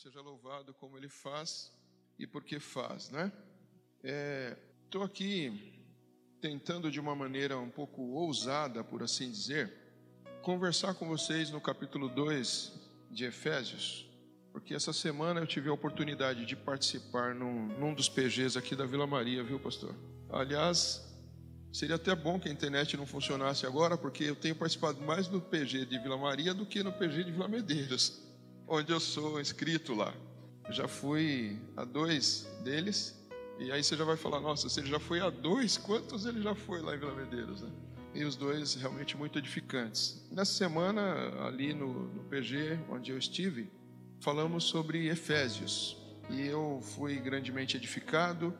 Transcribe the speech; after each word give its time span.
Seja 0.00 0.20
louvado 0.20 0.72
como 0.74 0.96
Ele 0.96 1.08
faz 1.08 1.72
e 2.16 2.24
porque 2.24 2.60
faz, 2.60 3.10
né? 3.10 3.32
Estou 4.84 5.02
é, 5.02 5.04
aqui 5.04 5.82
tentando 6.40 6.88
de 6.88 7.00
uma 7.00 7.16
maneira 7.16 7.58
um 7.58 7.68
pouco 7.68 8.00
ousada, 8.12 8.84
por 8.84 9.02
assim 9.02 9.28
dizer, 9.28 9.72
conversar 10.40 10.94
com 10.94 11.08
vocês 11.08 11.50
no 11.50 11.60
capítulo 11.60 12.08
2 12.08 12.72
de 13.10 13.24
Efésios, 13.24 14.08
porque 14.52 14.72
essa 14.72 14.92
semana 14.92 15.40
eu 15.40 15.48
tive 15.48 15.68
a 15.68 15.72
oportunidade 15.72 16.46
de 16.46 16.54
participar 16.54 17.34
num, 17.34 17.66
num 17.76 17.92
dos 17.92 18.08
PGs 18.08 18.56
aqui 18.56 18.76
da 18.76 18.86
Vila 18.86 19.04
Maria, 19.04 19.42
viu, 19.42 19.58
pastor? 19.58 19.96
Aliás, 20.30 21.12
seria 21.72 21.96
até 21.96 22.14
bom 22.14 22.38
que 22.38 22.48
a 22.48 22.52
internet 22.52 22.96
não 22.96 23.04
funcionasse 23.04 23.66
agora, 23.66 23.98
porque 23.98 24.22
eu 24.22 24.36
tenho 24.36 24.54
participado 24.54 25.00
mais 25.00 25.28
no 25.28 25.40
PG 25.40 25.86
de 25.86 25.98
Vila 25.98 26.16
Maria 26.16 26.54
do 26.54 26.64
que 26.64 26.84
no 26.84 26.92
PG 26.92 27.24
de 27.24 27.32
Vila 27.32 27.48
Medeiros 27.48 28.27
onde 28.68 28.92
eu 28.92 29.00
sou 29.00 29.40
inscrito 29.40 29.94
lá. 29.94 30.14
Já 30.70 30.86
fui 30.86 31.58
a 31.76 31.84
dois 31.84 32.46
deles, 32.62 33.18
e 33.58 33.72
aí 33.72 33.82
você 33.82 33.96
já 33.96 34.04
vai 34.04 34.16
falar: 34.16 34.40
nossa, 34.40 34.68
se 34.68 34.80
ele 34.80 34.88
já 34.88 35.00
foi 35.00 35.20
a 35.20 35.30
dois, 35.30 35.78
quantos 35.78 36.26
ele 36.26 36.42
já 36.42 36.54
foi 36.54 36.80
lá 36.80 36.94
em 36.94 36.98
Vila 36.98 37.14
Medeiros? 37.14 37.62
Né? 37.62 37.70
E 38.14 38.24
os 38.24 38.36
dois 38.36 38.74
realmente 38.74 39.16
muito 39.16 39.38
edificantes. 39.38 40.22
Nessa 40.30 40.52
semana, 40.52 41.02
ali 41.46 41.72
no, 41.72 42.08
no 42.08 42.24
PG, 42.24 42.78
onde 42.90 43.10
eu 43.10 43.18
estive, 43.18 43.70
falamos 44.20 44.64
sobre 44.64 45.08
Efésios. 45.08 45.96
E 46.30 46.46
eu 46.46 46.80
fui 46.82 47.16
grandemente 47.16 47.76
edificado. 47.76 48.52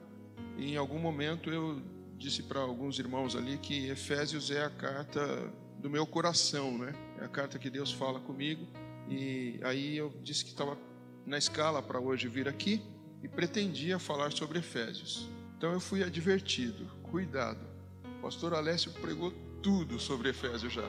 E 0.57 0.73
em 0.73 0.77
algum 0.77 0.99
momento 0.99 1.51
eu 1.51 1.83
disse 2.17 2.43
para 2.43 2.61
alguns 2.61 2.99
irmãos 2.99 3.37
ali 3.37 3.59
que 3.59 3.89
Efésios 3.89 4.51
é 4.51 4.65
a 4.65 4.71
carta 4.71 5.53
do 5.79 5.89
meu 5.89 6.07
coração, 6.07 6.77
né? 6.77 6.93
É 7.21 7.25
a 7.25 7.29
carta 7.29 7.59
que 7.59 7.71
Deus 7.71 7.93
fala 7.93 8.19
comigo. 8.21 8.67
E 9.11 9.59
aí 9.63 9.97
eu 9.97 10.13
disse 10.23 10.45
que 10.45 10.51
estava 10.51 10.79
na 11.25 11.39
escala 11.39 11.83
para 11.83 12.01
hoje 12.01 12.29
vir 12.29 12.49
aqui 12.49 12.83
e 13.23 13.29
pretendia 13.29 13.99
falar 13.99 14.33
sobre 14.33 14.59
Efésios. 14.59 15.29
Então 15.57 15.73
eu 15.73 15.81
fui 15.81 16.03
advertido, 16.03 16.87
cuidado. 17.03 17.61
O 18.19 18.23
pastor 18.23 18.55
Alessio 18.55 18.93
pregou 19.01 19.33
tudo 19.63 19.99
sobre 19.99 20.31
Efésios 20.31 20.73
já. 20.73 20.89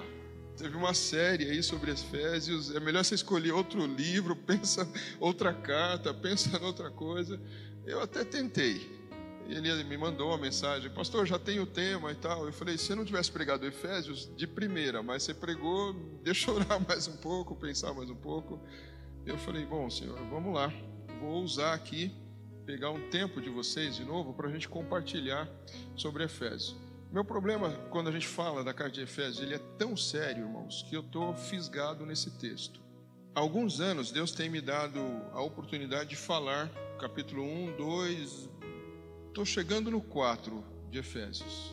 Teve 0.57 0.75
uma 0.75 0.93
série 0.93 1.49
aí 1.49 1.63
sobre 1.63 1.91
Efésios. 1.91 2.75
É 2.75 2.79
melhor 2.79 3.03
você 3.03 3.15
escolher 3.15 3.53
outro 3.53 3.85
livro, 3.85 4.35
pensa 4.45 4.87
outra 5.19 5.53
carta, 5.53 6.13
pensa 6.13 6.61
outra 6.63 6.91
coisa. 6.91 7.41
Eu 7.85 8.01
até 8.01 8.23
tentei. 8.23 8.98
Ele 9.49 9.83
me 9.83 9.97
mandou 9.97 10.27
uma 10.27 10.37
mensagem, 10.37 10.91
pastor, 10.91 11.25
já 11.25 11.39
tem 11.39 11.59
o 11.59 11.65
tema 11.65 12.11
e 12.11 12.15
tal. 12.15 12.45
Eu 12.45 12.53
falei, 12.53 12.77
se 12.77 12.91
eu 12.91 12.95
não 12.95 13.03
tivesse 13.03 13.31
pregado 13.31 13.65
Efésios 13.65 14.29
de 14.35 14.45
primeira, 14.45 15.01
mas 15.01 15.23
você 15.23 15.33
pregou, 15.33 15.93
deixa 16.23 16.51
eu 16.51 16.55
orar 16.55 16.79
mais 16.87 17.07
um 17.07 17.17
pouco, 17.17 17.55
pensar 17.55 17.91
mais 17.93 18.11
um 18.11 18.15
pouco. 18.15 18.59
Eu 19.25 19.39
falei, 19.39 19.65
bom, 19.65 19.89
senhor, 19.89 20.19
vamos 20.29 20.53
lá. 20.53 20.71
Vou 21.19 21.41
usar 21.41 21.73
aqui, 21.73 22.13
pegar 22.63 22.91
um 22.91 23.09
tempo 23.09 23.41
de 23.41 23.49
vocês 23.49 23.95
de 23.95 24.05
novo 24.05 24.35
para 24.35 24.47
a 24.47 24.51
gente 24.51 24.69
compartilhar 24.69 25.49
sobre 25.95 26.23
Efésios. 26.23 26.77
Meu 27.11 27.25
problema 27.25 27.71
quando 27.89 28.07
a 28.07 28.11
gente 28.11 28.27
fala 28.27 28.63
da 28.63 28.71
carta 28.71 28.93
de 28.93 29.01
Efésios, 29.01 29.39
ele 29.39 29.55
é 29.55 29.59
tão 29.79 29.97
sério, 29.97 30.43
irmãos, 30.43 30.85
que 30.87 30.95
eu 30.95 31.01
estou 31.01 31.33
fisgado 31.33 32.05
nesse 32.05 32.29
texto. 32.37 32.79
Há 33.33 33.39
alguns 33.39 33.81
anos 33.81 34.11
Deus 34.11 34.31
tem 34.31 34.47
me 34.47 34.61
dado 34.61 34.99
a 35.33 35.41
oportunidade 35.41 36.11
de 36.11 36.15
falar 36.15 36.69
capítulo 36.99 37.41
1, 37.41 37.77
2, 37.77 38.49
Estou 39.29 39.45
chegando 39.45 39.91
no 39.91 40.01
4 40.01 40.65
de 40.89 40.97
Efésios. 40.97 41.71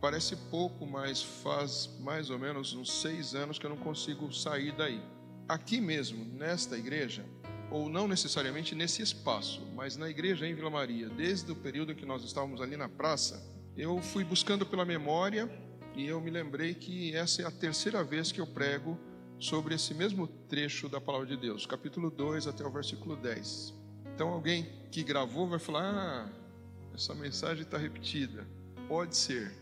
Parece 0.00 0.34
pouco, 0.50 0.84
mas 0.84 1.22
faz 1.22 1.88
mais 2.00 2.30
ou 2.30 2.38
menos 2.38 2.74
uns 2.74 3.00
seis 3.00 3.32
anos 3.32 3.60
que 3.60 3.64
eu 3.64 3.70
não 3.70 3.76
consigo 3.76 4.30
sair 4.34 4.72
daí. 4.72 5.00
Aqui 5.48 5.80
mesmo, 5.80 6.24
nesta 6.24 6.76
igreja, 6.76 7.24
ou 7.70 7.88
não 7.88 8.08
necessariamente 8.08 8.74
nesse 8.74 9.02
espaço, 9.02 9.64
mas 9.76 9.96
na 9.96 10.10
igreja 10.10 10.48
em 10.48 10.54
Vila 10.54 10.68
Maria, 10.68 11.08
desde 11.08 11.50
o 11.52 11.54
período 11.54 11.94
que 11.94 12.04
nós 12.04 12.24
estávamos 12.24 12.60
ali 12.60 12.76
na 12.76 12.88
praça, 12.88 13.40
eu 13.76 14.02
fui 14.02 14.24
buscando 14.24 14.66
pela 14.66 14.84
memória 14.84 15.48
e 15.94 16.04
eu 16.06 16.20
me 16.20 16.30
lembrei 16.30 16.74
que 16.74 17.14
essa 17.14 17.40
é 17.40 17.44
a 17.44 17.52
terceira 17.52 18.02
vez 18.02 18.32
que 18.32 18.40
eu 18.40 18.48
prego 18.48 18.98
sobre 19.38 19.76
esse 19.76 19.94
mesmo 19.94 20.26
trecho 20.26 20.88
da 20.88 21.00
palavra 21.00 21.28
de 21.28 21.36
Deus, 21.36 21.66
capítulo 21.66 22.10
2 22.10 22.48
até 22.48 22.66
o 22.66 22.70
versículo 22.70 23.14
10. 23.14 23.72
Então 24.12 24.28
alguém 24.28 24.68
que 24.90 25.04
gravou 25.04 25.48
vai 25.48 25.60
falar: 25.60 25.84
ah, 25.84 26.45
essa 26.96 27.14
mensagem 27.14 27.62
está 27.62 27.76
repetida. 27.76 28.46
Pode 28.88 29.16
ser, 29.16 29.52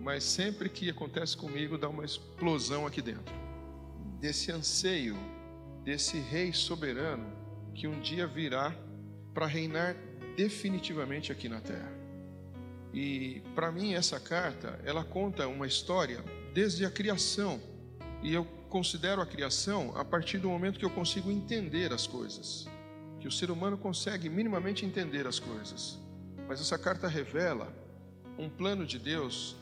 mas 0.00 0.22
sempre 0.22 0.68
que 0.68 0.90
acontece 0.90 1.34
comigo 1.36 1.78
dá 1.78 1.88
uma 1.88 2.04
explosão 2.04 2.86
aqui 2.86 3.00
dentro. 3.00 3.34
Desse 4.20 4.52
anseio, 4.52 5.16
desse 5.82 6.18
rei 6.18 6.52
soberano 6.52 7.24
que 7.74 7.88
um 7.88 7.98
dia 8.00 8.26
virá 8.26 8.76
para 9.32 9.46
reinar 9.46 9.96
definitivamente 10.36 11.32
aqui 11.32 11.48
na 11.48 11.60
terra. 11.60 11.90
E 12.92 13.42
para 13.54 13.72
mim 13.72 13.94
essa 13.94 14.20
carta, 14.20 14.78
ela 14.84 15.02
conta 15.02 15.48
uma 15.48 15.66
história 15.66 16.22
desde 16.52 16.84
a 16.84 16.90
criação. 16.90 17.58
E 18.22 18.34
eu 18.34 18.44
considero 18.68 19.22
a 19.22 19.26
criação 19.26 19.96
a 19.96 20.04
partir 20.04 20.38
do 20.38 20.48
momento 20.50 20.78
que 20.78 20.84
eu 20.84 20.90
consigo 20.90 21.30
entender 21.30 21.90
as 21.90 22.06
coisas, 22.06 22.68
que 23.18 23.26
o 23.26 23.32
ser 23.32 23.50
humano 23.50 23.78
consegue 23.78 24.28
minimamente 24.28 24.84
entender 24.84 25.26
as 25.26 25.38
coisas. 25.38 26.01
Mas 26.48 26.60
essa 26.60 26.78
carta 26.78 27.08
revela 27.08 27.72
um 28.38 28.48
plano 28.48 28.86
de 28.86 28.98
Deus 28.98 29.56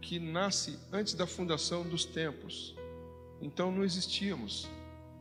que 0.00 0.18
nasce 0.18 0.78
antes 0.92 1.14
da 1.14 1.26
fundação 1.26 1.82
dos 1.82 2.04
tempos. 2.04 2.76
Então 3.40 3.70
não 3.70 3.84
existíamos, 3.84 4.68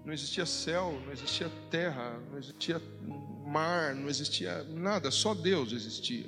não 0.06 0.14
existia 0.14 0.46
céu, 0.46 1.02
não 1.06 1.12
existia 1.12 1.50
terra, 1.70 2.20
não 2.32 2.38
existia 2.38 2.82
mar, 3.46 3.96
não 3.96 4.08
existia 4.08 4.64
nada, 4.64 5.12
só 5.12 5.34
Deus 5.34 5.72
existia. 5.72 6.26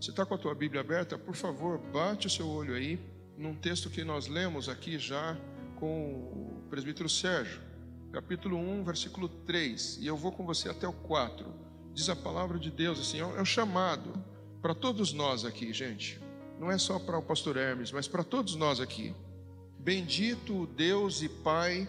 Você 0.00 0.10
está 0.10 0.24
com 0.24 0.34
a 0.34 0.38
tua 0.38 0.54
Bíblia 0.54 0.80
aberta? 0.80 1.18
Por 1.18 1.34
favor, 1.34 1.78
bate 1.78 2.26
o 2.26 2.30
seu 2.30 2.48
olho 2.48 2.74
aí 2.74 2.98
num 3.36 3.54
texto 3.54 3.90
que 3.90 4.04
nós 4.04 4.26
lemos 4.26 4.68
aqui 4.68 4.98
já 4.98 5.36
com 5.76 6.12
o 6.14 6.62
presbítero 6.70 7.08
Sérgio, 7.08 7.60
capítulo 8.12 8.56
1, 8.56 8.84
versículo 8.84 9.28
3, 9.28 9.98
e 10.00 10.06
eu 10.06 10.16
vou 10.16 10.32
com 10.32 10.44
você 10.44 10.68
até 10.68 10.88
o 10.88 10.92
4 10.92 11.67
diz 11.98 12.08
a 12.08 12.14
palavra 12.14 12.60
de 12.60 12.70
Deus 12.70 13.00
assim, 13.00 13.18
é 13.18 13.26
um 13.26 13.40
é 13.40 13.44
chamado 13.44 14.12
para 14.62 14.72
todos 14.72 15.12
nós 15.12 15.44
aqui, 15.44 15.72
gente. 15.72 16.20
Não 16.60 16.70
é 16.70 16.78
só 16.78 16.96
para 16.96 17.18
o 17.18 17.22
pastor 17.22 17.56
Hermes, 17.56 17.90
mas 17.90 18.06
para 18.06 18.22
todos 18.22 18.54
nós 18.54 18.78
aqui. 18.78 19.12
Bendito 19.80 20.62
o 20.62 20.66
Deus 20.66 21.22
e 21.22 21.28
Pai 21.28 21.88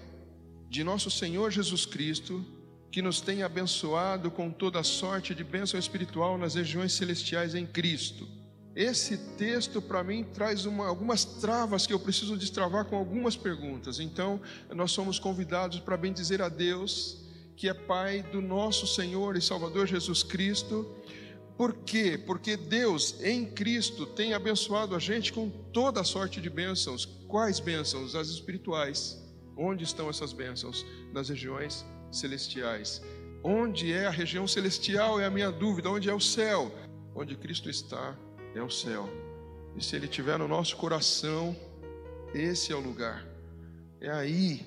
de 0.67 0.83
nosso 0.83 1.11
Senhor 1.11 1.51
Jesus 1.51 1.85
Cristo, 1.85 2.43
que 2.91 3.03
nos 3.03 3.21
tem 3.21 3.43
abençoado 3.43 4.31
com 4.31 4.49
toda 4.49 4.81
sorte 4.81 5.35
de 5.35 5.43
bênção 5.43 5.79
espiritual 5.79 6.39
nas 6.39 6.55
regiões 6.55 6.93
celestiais 6.93 7.53
em 7.53 7.67
Cristo. 7.67 8.27
Esse 8.75 9.15
texto 9.37 9.79
para 9.79 10.03
mim 10.03 10.23
traz 10.23 10.65
uma, 10.65 10.87
algumas 10.87 11.23
travas 11.23 11.85
que 11.85 11.93
eu 11.93 11.99
preciso 11.99 12.35
destravar 12.35 12.85
com 12.85 12.95
algumas 12.95 13.35
perguntas. 13.35 13.99
Então, 13.99 14.41
nós 14.73 14.91
somos 14.91 15.19
convidados 15.19 15.79
para 15.79 15.95
bendizer 15.95 16.41
a 16.41 16.49
Deus 16.49 17.28
que 17.59 17.67
é 17.67 17.73
Pai 17.73 18.23
do 18.23 18.41
nosso 18.41 18.87
Senhor 18.87 19.35
e 19.35 19.41
Salvador 19.41 19.85
Jesus 19.85 20.23
Cristo. 20.23 20.95
Por 21.57 21.73
quê? 21.73 22.17
Porque 22.17 22.55
Deus 22.55 23.21
em 23.21 23.45
Cristo 23.47 24.05
tem 24.05 24.33
abençoado 24.33 24.95
a 24.95 24.99
gente 24.99 25.33
com 25.33 25.49
toda 25.49 26.01
sorte 26.05 26.39
de 26.39 26.49
bênçãos. 26.49 27.05
Quais 27.27 27.59
bênçãos? 27.59 28.15
As 28.15 28.29
espirituais. 28.29 29.21
Onde 29.57 29.83
estão 29.83 30.09
essas 30.09 30.31
bênçãos? 30.31 30.85
Nas 31.11 31.27
regiões 31.27 31.85
celestiais. 32.09 33.01
Onde 33.43 33.91
é 33.91 34.07
a 34.07 34.09
região 34.09 34.47
celestial? 34.47 35.19
É 35.19 35.25
a 35.25 35.29
minha 35.29 35.51
dúvida. 35.51 35.89
Onde 35.89 36.09
é 36.09 36.13
o 36.13 36.21
céu? 36.21 36.73
Onde 37.13 37.35
Cristo 37.35 37.69
está, 37.69 38.17
é 38.55 38.63
o 38.63 38.69
céu. 38.69 39.09
E 39.75 39.83
se 39.83 39.97
Ele 39.97 40.05
estiver 40.05 40.39
no 40.39 40.47
nosso 40.47 40.77
coração, 40.77 41.53
esse 42.33 42.71
é 42.71 42.75
o 42.75 42.79
lugar. 42.79 43.27
É 43.99 44.09
aí 44.09 44.65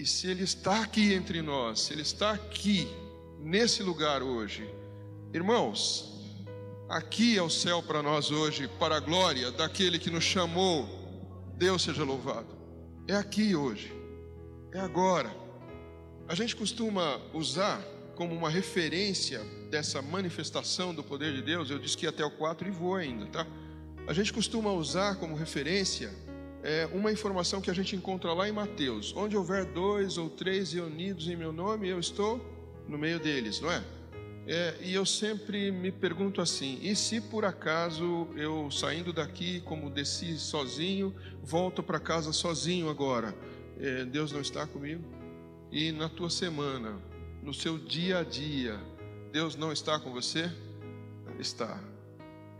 e 0.00 0.06
se 0.06 0.28
Ele 0.28 0.44
está 0.44 0.82
aqui 0.82 1.12
entre 1.12 1.42
nós, 1.42 1.80
se 1.80 1.92
Ele 1.92 2.00
está 2.00 2.30
aqui, 2.30 2.88
nesse 3.38 3.82
lugar 3.82 4.22
hoje, 4.22 4.66
irmãos, 5.30 6.24
aqui 6.88 7.36
é 7.36 7.42
o 7.42 7.50
céu 7.50 7.82
para 7.82 8.02
nós 8.02 8.30
hoje, 8.30 8.66
para 8.78 8.96
a 8.96 9.00
glória 9.00 9.50
daquele 9.50 9.98
que 9.98 10.08
nos 10.08 10.24
chamou, 10.24 10.88
Deus 11.54 11.82
seja 11.82 12.02
louvado. 12.02 12.48
É 13.06 13.14
aqui 13.14 13.54
hoje, 13.54 13.92
é 14.72 14.80
agora. 14.80 15.30
A 16.26 16.34
gente 16.34 16.56
costuma 16.56 17.20
usar 17.34 17.82
como 18.16 18.34
uma 18.34 18.48
referência 18.48 19.44
dessa 19.70 20.00
manifestação 20.00 20.94
do 20.94 21.04
poder 21.04 21.34
de 21.34 21.42
Deus, 21.42 21.68
eu 21.68 21.78
disse 21.78 21.96
que 21.98 22.06
até 22.06 22.24
o 22.24 22.30
4 22.30 22.66
e 22.66 22.70
vou 22.70 22.94
ainda, 22.94 23.26
tá? 23.26 23.46
A 24.06 24.14
gente 24.14 24.32
costuma 24.32 24.72
usar 24.72 25.16
como 25.16 25.34
referência 25.34 26.10
é 26.62 26.88
uma 26.92 27.10
informação 27.10 27.60
que 27.60 27.70
a 27.70 27.74
gente 27.74 27.96
encontra 27.96 28.32
lá 28.32 28.48
em 28.48 28.52
Mateus: 28.52 29.14
onde 29.16 29.36
houver 29.36 29.64
dois 29.64 30.18
ou 30.18 30.28
três 30.28 30.72
reunidos 30.72 31.28
em 31.28 31.36
meu 31.36 31.52
nome, 31.52 31.88
eu 31.88 31.98
estou 31.98 32.40
no 32.88 32.98
meio 32.98 33.18
deles, 33.18 33.60
não 33.60 33.70
é? 33.70 33.82
é? 34.46 34.76
e 34.82 34.94
eu 34.94 35.06
sempre 35.06 35.70
me 35.70 35.90
pergunto 35.90 36.40
assim: 36.40 36.78
e 36.82 36.94
se 36.94 37.20
por 37.20 37.44
acaso 37.44 38.28
eu 38.36 38.70
saindo 38.70 39.12
daqui, 39.12 39.60
como 39.60 39.90
desci 39.90 40.36
sozinho, 40.38 41.14
volto 41.42 41.82
para 41.82 41.98
casa 41.98 42.32
sozinho 42.32 42.90
agora? 42.90 43.34
É, 43.78 44.04
Deus 44.04 44.32
não 44.32 44.40
está 44.40 44.66
comigo? 44.66 45.02
E 45.72 45.92
na 45.92 46.08
tua 46.08 46.28
semana, 46.28 47.00
no 47.42 47.54
seu 47.54 47.78
dia 47.78 48.18
a 48.18 48.22
dia, 48.22 48.78
Deus 49.32 49.56
não 49.56 49.72
está 49.72 49.98
com 49.98 50.12
você? 50.12 50.50
Está. 51.38 51.89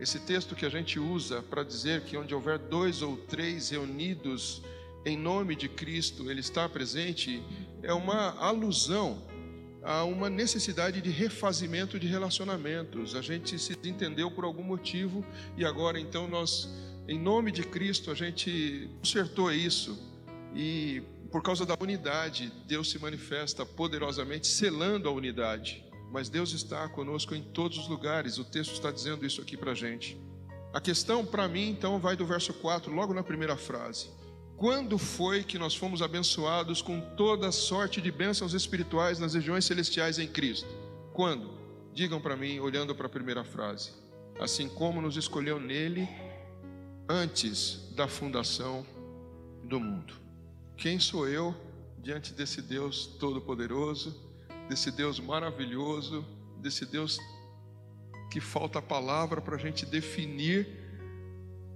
Esse 0.01 0.17
texto 0.17 0.55
que 0.55 0.65
a 0.65 0.69
gente 0.69 0.99
usa 0.99 1.43
para 1.43 1.61
dizer 1.63 2.01
que 2.01 2.17
onde 2.17 2.33
houver 2.33 2.57
dois 2.57 3.03
ou 3.03 3.15
três 3.15 3.69
reunidos 3.69 4.63
em 5.05 5.15
nome 5.15 5.55
de 5.55 5.69
Cristo, 5.69 6.31
Ele 6.31 6.39
está 6.39 6.67
presente, 6.67 7.39
é 7.83 7.93
uma 7.93 8.31
alusão 8.39 9.21
a 9.83 10.03
uma 10.03 10.27
necessidade 10.27 11.01
de 11.01 11.11
refazimento 11.11 11.99
de 11.99 12.07
relacionamentos. 12.07 13.15
A 13.15 13.21
gente 13.21 13.59
se 13.59 13.77
entendeu 13.85 14.31
por 14.31 14.43
algum 14.43 14.63
motivo 14.63 15.23
e 15.55 15.63
agora 15.63 15.99
então 15.99 16.27
nós, 16.27 16.67
em 17.07 17.19
nome 17.19 17.51
de 17.51 17.61
Cristo, 17.61 18.09
a 18.09 18.15
gente 18.15 18.89
consertou 18.97 19.51
isso 19.51 19.95
e 20.55 21.03
por 21.31 21.43
causa 21.43 21.63
da 21.63 21.77
unidade, 21.79 22.51
Deus 22.65 22.89
se 22.89 22.97
manifesta 22.97 23.63
poderosamente, 23.67 24.47
selando 24.47 25.07
a 25.07 25.11
unidade. 25.11 25.90
Mas 26.11 26.27
Deus 26.27 26.51
está 26.51 26.89
conosco 26.89 27.33
em 27.33 27.41
todos 27.41 27.77
os 27.77 27.87
lugares, 27.87 28.37
o 28.37 28.43
texto 28.43 28.73
está 28.73 28.91
dizendo 28.91 29.25
isso 29.25 29.41
aqui 29.41 29.55
para 29.55 29.71
a 29.71 29.75
gente. 29.75 30.19
A 30.73 30.81
questão 30.81 31.25
para 31.25 31.47
mim, 31.47 31.69
então, 31.69 31.99
vai 31.99 32.15
do 32.15 32.25
verso 32.25 32.53
4, 32.53 32.93
logo 32.93 33.13
na 33.13 33.23
primeira 33.23 33.55
frase. 33.55 34.09
Quando 34.57 34.97
foi 34.97 35.43
que 35.43 35.57
nós 35.57 35.73
fomos 35.73 36.01
abençoados 36.01 36.81
com 36.81 37.01
toda 37.15 37.51
sorte 37.51 37.99
de 37.99 38.11
bênçãos 38.11 38.53
espirituais 38.53 39.19
nas 39.19 39.33
regiões 39.33 39.65
celestiais 39.65 40.19
em 40.19 40.27
Cristo? 40.27 40.69
Quando? 41.13 41.49
Digam 41.93 42.21
para 42.21 42.37
mim, 42.37 42.59
olhando 42.59 42.93
para 42.93 43.07
a 43.07 43.09
primeira 43.09 43.43
frase. 43.43 43.91
Assim 44.39 44.69
como 44.69 45.01
nos 45.01 45.17
escolheu 45.17 45.59
nele 45.59 46.07
antes 47.09 47.89
da 47.95 48.07
fundação 48.07 48.85
do 49.63 49.79
mundo. 49.79 50.13
Quem 50.77 50.99
sou 50.99 51.27
eu 51.27 51.55
diante 51.97 52.33
desse 52.33 52.61
Deus 52.61 53.05
todo-poderoso, 53.19 54.30
desse 54.69 54.91
Deus 54.91 55.19
maravilhoso, 55.19 56.25
desse 56.57 56.85
Deus 56.85 57.19
que 58.29 58.39
falta 58.39 58.79
a 58.79 58.81
palavra 58.81 59.41
para 59.41 59.55
a 59.55 59.59
gente 59.59 59.85
definir, 59.85 60.67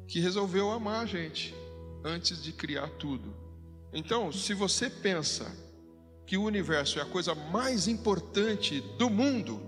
que 0.07 0.19
resolveu 0.19 0.71
amar 0.71 1.03
a 1.03 1.05
gente 1.05 1.53
antes 2.03 2.41
de 2.41 2.53
criar 2.53 2.87
tudo. 2.97 3.35
Então, 3.91 4.31
se 4.31 4.53
você 4.53 4.89
pensa 4.89 5.51
que 6.25 6.37
o 6.37 6.43
universo 6.43 6.99
é 6.99 7.01
a 7.01 7.05
coisa 7.05 7.35
mais 7.35 7.87
importante 7.87 8.81
do 8.97 9.09
mundo, 9.09 9.61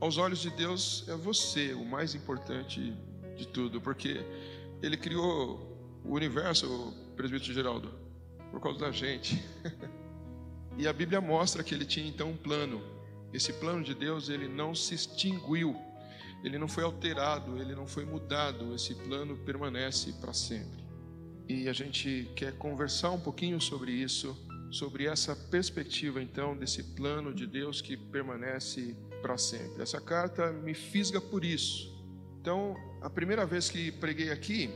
aos 0.00 0.18
olhos 0.18 0.40
de 0.40 0.50
Deus 0.50 1.04
é 1.08 1.16
você 1.16 1.72
o 1.72 1.84
mais 1.84 2.14
importante 2.14 2.94
de 3.36 3.46
tudo, 3.46 3.80
porque 3.80 4.24
Ele 4.82 4.96
criou 4.96 6.00
o 6.04 6.14
universo, 6.14 6.92
presbítero 7.16 7.54
Geraldo, 7.54 7.90
por 8.50 8.60
causa 8.60 8.78
da 8.78 8.90
gente. 8.90 9.42
e 10.78 10.86
a 10.86 10.92
Bíblia 10.92 11.20
mostra 11.20 11.62
que 11.62 11.74
Ele 11.74 11.84
tinha 11.84 12.08
então 12.08 12.30
um 12.30 12.36
plano. 12.36 12.82
Esse 13.32 13.52
plano 13.52 13.82
de 13.82 13.94
Deus, 13.94 14.28
ele 14.28 14.48
não 14.48 14.74
se 14.74 14.94
extinguiu, 14.94 15.76
ele 16.42 16.58
não 16.58 16.68
foi 16.68 16.84
alterado, 16.84 17.60
ele 17.60 17.74
não 17.74 17.86
foi 17.86 18.04
mudado, 18.04 18.74
esse 18.74 18.94
plano 18.94 19.36
permanece 19.38 20.12
para 20.14 20.32
sempre. 20.32 20.84
E 21.48 21.68
a 21.68 21.72
gente 21.72 22.30
quer 22.34 22.52
conversar 22.56 23.10
um 23.10 23.20
pouquinho 23.20 23.60
sobre 23.60 23.92
isso, 23.92 24.36
sobre 24.70 25.06
essa 25.06 25.34
perspectiva 25.34 26.22
então 26.22 26.56
desse 26.56 26.82
plano 26.82 27.34
de 27.34 27.46
Deus 27.46 27.80
que 27.80 27.96
permanece 27.96 28.96
para 29.22 29.36
sempre. 29.36 29.82
Essa 29.82 30.00
carta 30.00 30.50
me 30.52 30.74
fisga 30.74 31.20
por 31.20 31.44
isso. 31.44 31.94
Então, 32.40 32.74
a 33.02 33.10
primeira 33.10 33.44
vez 33.44 33.68
que 33.68 33.92
preguei 33.92 34.30
aqui, 34.30 34.70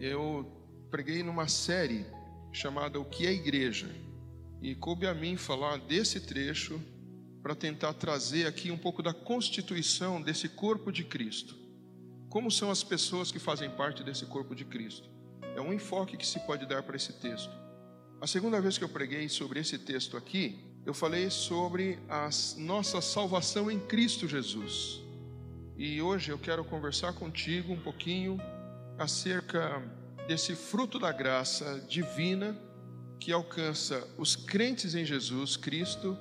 eu 0.00 0.50
preguei 0.90 1.22
numa 1.22 1.46
série 1.48 2.06
chamada 2.52 2.98
O 2.98 3.04
que 3.04 3.26
é 3.26 3.32
Igreja. 3.32 3.88
E 4.60 4.74
coube 4.74 5.06
a 5.06 5.14
mim 5.14 5.36
falar 5.36 5.78
desse 5.78 6.20
trecho 6.20 6.80
para 7.42 7.54
tentar 7.54 7.94
trazer 7.94 8.46
aqui 8.46 8.70
um 8.70 8.78
pouco 8.78 9.02
da 9.02 9.14
constituição 9.14 10.20
desse 10.20 10.48
corpo 10.48 10.90
de 10.90 11.04
Cristo. 11.04 11.56
Como 12.28 12.50
são 12.50 12.70
as 12.70 12.82
pessoas 12.82 13.30
que 13.30 13.38
fazem 13.38 13.70
parte 13.70 14.02
desse 14.02 14.26
corpo 14.26 14.54
de 14.54 14.64
Cristo? 14.64 15.08
É 15.56 15.60
um 15.60 15.72
enfoque 15.72 16.16
que 16.16 16.26
se 16.26 16.40
pode 16.40 16.66
dar 16.66 16.82
para 16.82 16.96
esse 16.96 17.12
texto. 17.14 17.50
A 18.20 18.26
segunda 18.26 18.60
vez 18.60 18.76
que 18.76 18.84
eu 18.84 18.88
preguei 18.88 19.28
sobre 19.28 19.60
esse 19.60 19.78
texto 19.78 20.16
aqui, 20.16 20.58
eu 20.84 20.92
falei 20.92 21.30
sobre 21.30 21.98
a 22.08 22.28
nossa 22.56 23.00
salvação 23.00 23.70
em 23.70 23.78
Cristo 23.78 24.26
Jesus. 24.26 25.00
E 25.76 26.02
hoje 26.02 26.32
eu 26.32 26.38
quero 26.38 26.64
conversar 26.64 27.12
contigo 27.12 27.72
um 27.72 27.80
pouquinho 27.80 28.40
acerca 28.98 29.80
desse 30.26 30.56
fruto 30.56 30.98
da 30.98 31.12
graça 31.12 31.80
divina 31.88 32.60
que 33.18 33.32
alcança 33.32 34.06
os 34.16 34.36
crentes 34.36 34.94
em 34.94 35.04
Jesus 35.04 35.56
Cristo, 35.56 36.16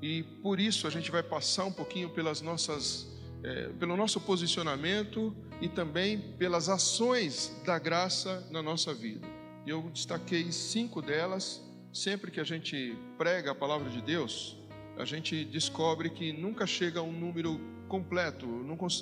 e 0.00 0.22
por 0.42 0.60
isso 0.60 0.86
a 0.86 0.90
gente 0.90 1.10
vai 1.10 1.22
passar 1.22 1.64
um 1.64 1.72
pouquinho 1.72 2.10
pelas 2.10 2.40
nossas, 2.40 3.08
é, 3.42 3.68
pelo 3.78 3.96
nosso 3.96 4.20
posicionamento 4.20 5.36
e 5.60 5.68
também 5.68 6.18
pelas 6.38 6.68
ações 6.68 7.52
da 7.64 7.78
graça 7.78 8.46
na 8.50 8.62
nossa 8.62 8.94
vida. 8.94 9.26
Eu 9.66 9.90
destaquei 9.92 10.50
cinco 10.52 11.02
delas. 11.02 11.62
Sempre 11.92 12.30
que 12.30 12.38
a 12.38 12.44
gente 12.44 12.96
prega 13.16 13.50
a 13.50 13.54
palavra 13.54 13.90
de 13.90 14.00
Deus, 14.00 14.56
a 14.98 15.04
gente 15.04 15.44
descobre 15.44 16.10
que 16.10 16.32
nunca 16.32 16.66
chega 16.66 17.00
a 17.00 17.02
um 17.02 17.12
número 17.12 17.58
completo, 17.88 18.46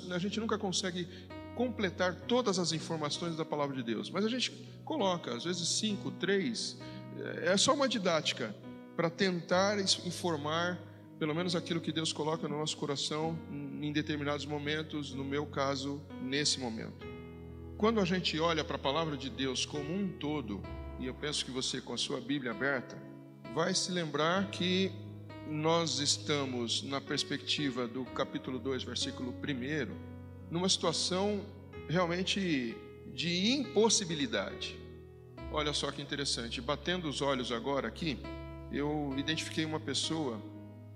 a 0.09 0.17
gente 0.17 0.39
nunca 0.39 0.57
consegue 0.57 1.07
completar 1.55 2.15
todas 2.27 2.59
as 2.59 2.71
informações 2.71 3.35
da 3.35 3.43
palavra 3.43 3.75
de 3.75 3.83
Deus, 3.83 4.09
mas 4.09 4.23
a 4.23 4.29
gente 4.29 4.51
coloca, 4.85 5.35
às 5.35 5.43
vezes, 5.43 5.67
cinco, 5.67 6.11
três, 6.11 6.79
é 7.43 7.57
só 7.57 7.73
uma 7.73 7.87
didática 7.87 8.55
para 8.95 9.09
tentar 9.09 9.79
informar 9.79 10.79
pelo 11.19 11.33
menos 11.33 11.55
aquilo 11.55 11.81
que 11.81 11.91
Deus 11.91 12.13
coloca 12.13 12.47
no 12.47 12.57
nosso 12.57 12.77
coração 12.77 13.37
em 13.81 13.91
determinados 13.91 14.45
momentos, 14.45 15.13
no 15.13 15.23
meu 15.23 15.45
caso, 15.45 16.01
nesse 16.21 16.59
momento. 16.59 17.07
Quando 17.77 17.99
a 17.99 18.05
gente 18.05 18.39
olha 18.39 18.63
para 18.63 18.75
a 18.75 18.79
palavra 18.79 19.17
de 19.17 19.29
Deus 19.29 19.65
como 19.65 19.93
um 19.93 20.07
todo, 20.07 20.61
e 20.99 21.05
eu 21.05 21.13
penso 21.13 21.45
que 21.45 21.51
você 21.51 21.81
com 21.81 21.93
a 21.93 21.97
sua 21.97 22.19
Bíblia 22.19 22.51
aberta, 22.51 22.97
vai 23.53 23.73
se 23.73 23.91
lembrar 23.91 24.49
que 24.49 24.91
nós 25.47 25.99
estamos 25.99 26.83
na 26.83 26.99
perspectiva 26.99 27.87
do 27.87 28.03
capítulo 28.05 28.59
2, 28.59 28.83
versículo 28.83 29.31
1, 29.31 30.51
numa 30.51 30.67
situação 30.67 31.45
realmente 31.87 32.75
de 33.13 33.51
impossibilidade. 33.51 34.86
Olha 35.51 35.73
só 35.73 35.91
que 35.91 36.01
interessante, 36.01 36.59
batendo 36.59 37.07
os 37.07 37.21
olhos 37.21 37.51
agora 37.51 37.87
aqui, 37.87 38.19
eu 38.71 39.13
identifiquei 39.17 39.63
uma 39.63 39.79
pessoa 39.79 40.41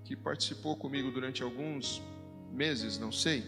que 0.04 0.14
participou 0.14 0.76
comigo 0.76 1.10
durante 1.10 1.42
alguns 1.42 2.02
meses, 2.50 2.98
não 2.98 3.10
sei, 3.10 3.44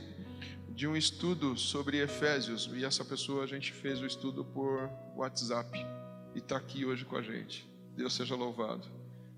de 0.71 0.87
um 0.87 0.97
estudo 0.97 1.57
sobre 1.57 1.99
Efésios. 1.99 2.71
E 2.73 2.85
essa 2.85 3.05
pessoa 3.05 3.45
a 3.45 3.47
gente 3.47 3.73
fez 3.73 4.00
o 4.00 4.07
estudo 4.07 4.45
por 4.45 4.90
WhatsApp 5.14 5.79
e 6.35 6.38
está 6.38 6.57
aqui 6.57 6.85
hoje 6.85 7.05
com 7.05 7.17
a 7.17 7.23
gente. 7.23 7.69
Deus 7.95 8.14
seja 8.14 8.35
louvado. 8.35 8.88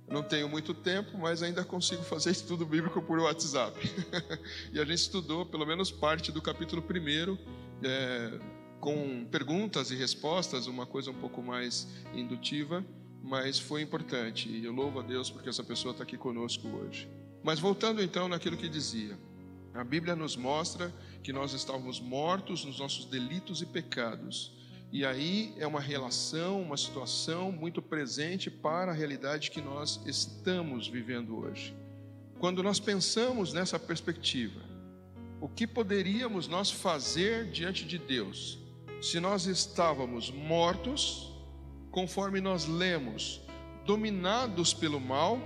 Não 0.09 0.23
tenho 0.23 0.49
muito 0.49 0.73
tempo, 0.73 1.19
mas 1.19 1.43
ainda 1.43 1.65
consigo 1.65 2.03
fazer 2.03 2.31
estudo 2.33 2.65
bíblico 2.65 3.03
por 3.03 3.19
WhatsApp. 3.19 3.79
e 4.73 4.79
a 4.79 4.85
gente 4.85 4.99
estudou 4.99 5.45
pelo 5.45 5.67
menos 5.67 5.91
parte 5.91 6.31
do 6.31 6.41
capítulo 6.41 6.83
1, 6.83 7.37
é, 7.83 8.39
com 8.81 9.25
perguntas 9.31 9.91
e 9.91 9.97
respostas, 9.97 10.67
uma 10.67 10.87
coisa 10.87 11.11
um 11.11 11.15
pouco 11.21 11.43
mais 11.43 11.89
indutiva 12.15 12.85
mas 13.27 13.59
foi 13.59 13.83
importante. 13.83 14.49
E 14.49 14.65
eu 14.65 14.73
louvo 14.73 15.01
a 15.01 15.03
Deus 15.03 15.29
porque 15.29 15.49
essa 15.49 15.65
pessoa 15.65 15.91
está 15.93 16.05
aqui 16.05 16.17
conosco 16.17 16.69
hoje. 16.69 17.09
Mas 17.43 17.59
voltando 17.59 18.01
então 18.01 18.29
naquilo 18.29 18.57
que 18.57 18.69
dizia, 18.69 19.19
a 19.75 19.83
Bíblia 19.83 20.15
nos 20.15 20.37
mostra 20.37 20.95
que 21.23 21.33
nós 21.33 21.53
estávamos 21.53 22.01
mortos 22.01 22.65
nos 22.65 22.79
nossos 22.79 23.05
delitos 23.05 23.61
e 23.61 23.67
pecados. 23.67 24.53
E 24.93 25.05
aí 25.05 25.53
é 25.59 25.67
uma 25.67 25.81
relação, 25.81 26.63
uma 26.63 26.77
situação 26.77 27.51
muito 27.51 27.83
presente 27.83 28.49
para 28.49 28.93
a 28.93 28.95
realidade 28.95 29.51
que 29.51 29.61
nós 29.61 30.01
estamos 30.07 30.87
vivendo 30.87 31.37
hoje. 31.37 31.75
Quando 32.39 32.63
nós 32.63 32.79
pensamos 32.79 33.53
nessa 33.53 33.79
perspectiva, 33.79 34.61
o 35.41 35.49
que 35.49 35.67
poderíamos 35.67 36.47
nós 36.47 36.71
fazer 36.71 37.51
diante 37.51 37.85
de 37.85 37.99
Deus 37.99 38.66
se 39.01 39.21
nós 39.21 39.47
estávamos 39.47 40.31
mortos 40.31 41.33
conforme 41.91 42.41
nós 42.41 42.67
lemos, 42.67 43.41
dominados 43.85 44.75
pelo 44.75 45.01
mal, 45.01 45.39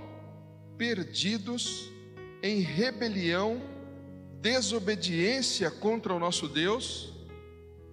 perdidos, 0.77 1.89
em 2.43 2.59
rebelião, 2.59 3.61
desobediência 4.41 5.69
contra 5.69 6.13
o 6.13 6.19
nosso 6.19 6.47
Deus, 6.47 7.13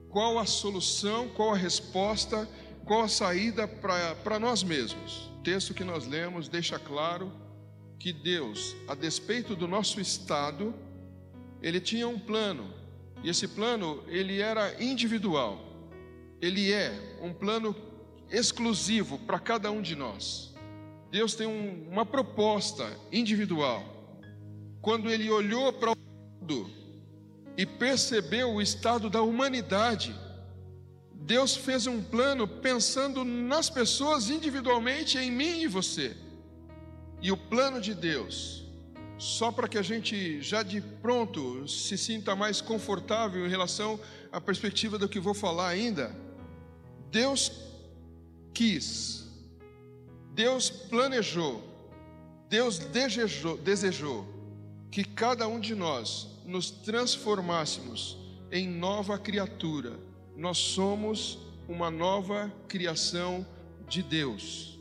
qual 0.08 0.38
a 0.38 0.46
solução, 0.46 1.28
qual 1.28 1.52
a 1.52 1.56
resposta, 1.56 2.48
qual 2.84 3.02
a 3.02 3.08
saída 3.08 3.68
para 3.68 4.38
nós 4.38 4.62
mesmos? 4.62 5.30
O 5.38 5.42
texto 5.42 5.74
que 5.74 5.84
nós 5.84 6.06
lemos 6.06 6.48
deixa 6.48 6.78
claro 6.78 7.30
que 7.98 8.12
Deus, 8.12 8.74
a 8.88 8.94
despeito 8.94 9.54
do 9.54 9.68
nosso 9.68 10.00
estado, 10.00 10.74
ele 11.60 11.80
tinha 11.80 12.08
um 12.08 12.18
plano, 12.18 12.72
e 13.22 13.30
esse 13.30 13.48
plano 13.48 14.02
ele 14.06 14.40
era 14.40 14.82
individual. 14.82 15.60
Ele 16.40 16.72
é 16.72 17.18
um 17.20 17.32
plano 17.32 17.74
exclusivo 18.30 19.18
para 19.18 19.38
cada 19.38 19.70
um 19.70 19.82
de 19.82 19.96
nós. 19.96 20.54
Deus 21.10 21.34
tem 21.34 21.46
um, 21.46 21.88
uma 21.90 22.04
proposta 22.04 22.86
individual 23.10 23.98
quando 24.80 25.10
ele 25.10 25.30
olhou 25.30 25.72
para 25.72 25.92
o 25.92 25.96
mundo 26.40 26.70
e 27.56 27.66
percebeu 27.66 28.54
o 28.54 28.62
estado 28.62 29.10
da 29.10 29.20
humanidade, 29.20 30.14
Deus 31.12 31.56
fez 31.56 31.86
um 31.86 32.02
plano 32.02 32.46
pensando 32.46 33.24
nas 33.24 33.68
pessoas 33.68 34.30
individualmente, 34.30 35.18
em 35.18 35.30
mim 35.30 35.60
e 35.60 35.66
você. 35.66 36.16
E 37.20 37.32
o 37.32 37.36
plano 37.36 37.80
de 37.80 37.92
Deus, 37.92 38.64
só 39.18 39.50
para 39.50 39.66
que 39.66 39.76
a 39.76 39.82
gente 39.82 40.40
já 40.40 40.62
de 40.62 40.80
pronto 40.80 41.66
se 41.66 41.98
sinta 41.98 42.36
mais 42.36 42.60
confortável 42.60 43.44
em 43.44 43.50
relação 43.50 43.98
à 44.30 44.40
perspectiva 44.40 44.96
do 44.96 45.08
que 45.08 45.18
vou 45.18 45.34
falar 45.34 45.68
ainda, 45.68 46.14
Deus 47.10 47.50
quis, 48.54 49.26
Deus 50.32 50.70
planejou, 50.70 51.62
Deus 52.48 52.78
desejou, 52.78 53.56
desejou 53.56 54.26
que 54.90 55.02
cada 55.02 55.48
um 55.48 55.58
de 55.58 55.74
nós 55.74 56.28
nos 56.46 56.70
transformássemos 56.70 58.16
em 58.52 58.68
nova 58.68 59.18
criatura. 59.18 59.98
Nós 60.36 60.58
somos 60.58 61.38
uma 61.68 61.90
nova 61.90 62.52
criação 62.68 63.46
de 63.88 64.02
Deus. 64.02 64.78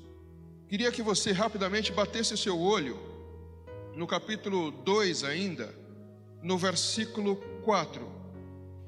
Queria 0.69 0.91
que 0.91 1.01
você 1.01 1.31
rapidamente 1.31 1.91
batesse 1.91 2.33
o 2.33 2.37
seu 2.37 2.59
olho 2.59 3.06
no 3.97 4.05
capítulo 4.05 4.69
2 4.69 5.23
ainda, 5.23 5.73
no 6.43 6.55
versículo 6.55 7.37
4. 7.65 8.07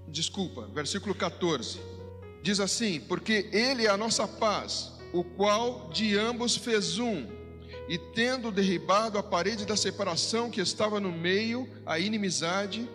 Desculpa, 0.07 0.69
versículo 0.71 1.15
14. 1.15 1.79
Diz 2.43 2.59
assim: 2.59 2.99
Porque 2.99 3.49
Ele 3.51 3.87
é 3.87 3.89
a 3.89 3.97
nossa 3.97 4.27
paz, 4.27 4.93
o 5.11 5.23
qual 5.23 5.89
de 5.89 6.15
ambos 6.15 6.55
fez 6.55 6.99
um, 6.99 7.25
e 7.87 7.97
tendo 7.97 8.51
derribado 8.51 9.17
a 9.17 9.23
parede 9.23 9.65
da 9.65 9.75
separação 9.75 10.51
que 10.51 10.61
estava 10.61 10.99
no 10.99 11.11
meio, 11.11 11.67
a 11.87 11.97
inimizade, 11.97 12.87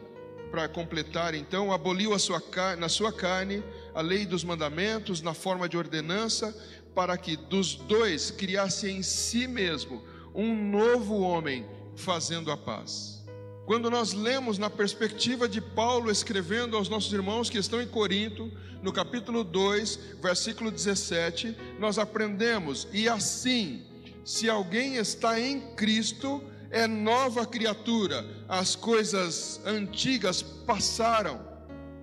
para 0.53 0.69
completar, 0.69 1.35
então, 1.35 1.73
aboliu 1.73 2.17
sua, 2.17 2.41
na 2.79 2.89
sua 2.89 3.13
carne 3.13 3.61
a 3.93 4.01
lei 4.01 4.25
dos 4.25 4.45
mandamentos 4.45 5.21
na 5.21 5.35
forma 5.35 5.69
de 5.69 5.77
ordenança, 5.77 6.57
para 6.95 7.19
que 7.19 7.37
dos 7.37 7.75
dois 7.75 8.31
criasse 8.31 8.89
em 8.89 9.03
si 9.03 9.49
mesmo 9.49 10.01
um 10.33 10.55
novo 10.71 11.21
homem, 11.21 11.65
fazendo 11.97 12.51
a 12.51 12.57
paz. 12.57 13.25
Quando 13.67 13.91
nós 13.91 14.13
lemos 14.13 14.59
na 14.59 14.69
perspectiva 14.69 15.49
de 15.49 15.61
Paulo 15.61 16.11
escrevendo 16.11 16.77
aos 16.77 16.89
nossos 16.89 17.13
irmãos 17.13 17.49
que 17.49 17.57
estão 17.57 17.81
em 17.81 17.87
Corinto, 17.87 18.53
no 18.83 18.93
capítulo 18.93 19.43
2, 19.43 19.97
versículo 20.21 20.71
17, 20.71 21.57
nós 21.79 21.99
aprendemos: 21.99 22.87
e 22.93 23.09
assim, 23.09 23.83
se 24.23 24.51
alguém 24.51 24.97
está 24.97 25.41
em 25.41 25.75
Cristo, 25.75 26.43
é 26.71 26.87
nova 26.87 27.47
criatura, 27.47 28.27
as 28.49 28.77
coisas 28.77 29.63
antigas 29.65 30.43
passaram, 30.43 31.41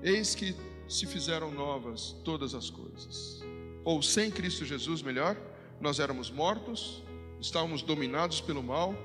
eis 0.01 0.33
que 0.33 0.55
se 0.87 1.05
fizeram 1.05 1.51
novas 1.51 2.15
todas 2.23 2.55
as 2.55 2.69
coisas. 2.69 3.43
Ou 3.83 4.01
sem 4.01 4.31
Cristo 4.31 4.65
Jesus, 4.65 5.01
melhor, 5.01 5.37
nós 5.79 5.99
éramos 5.99 6.31
mortos, 6.31 7.03
estávamos 7.39 7.81
dominados 7.81 8.41
pelo 8.41 8.63
mal, 8.63 8.95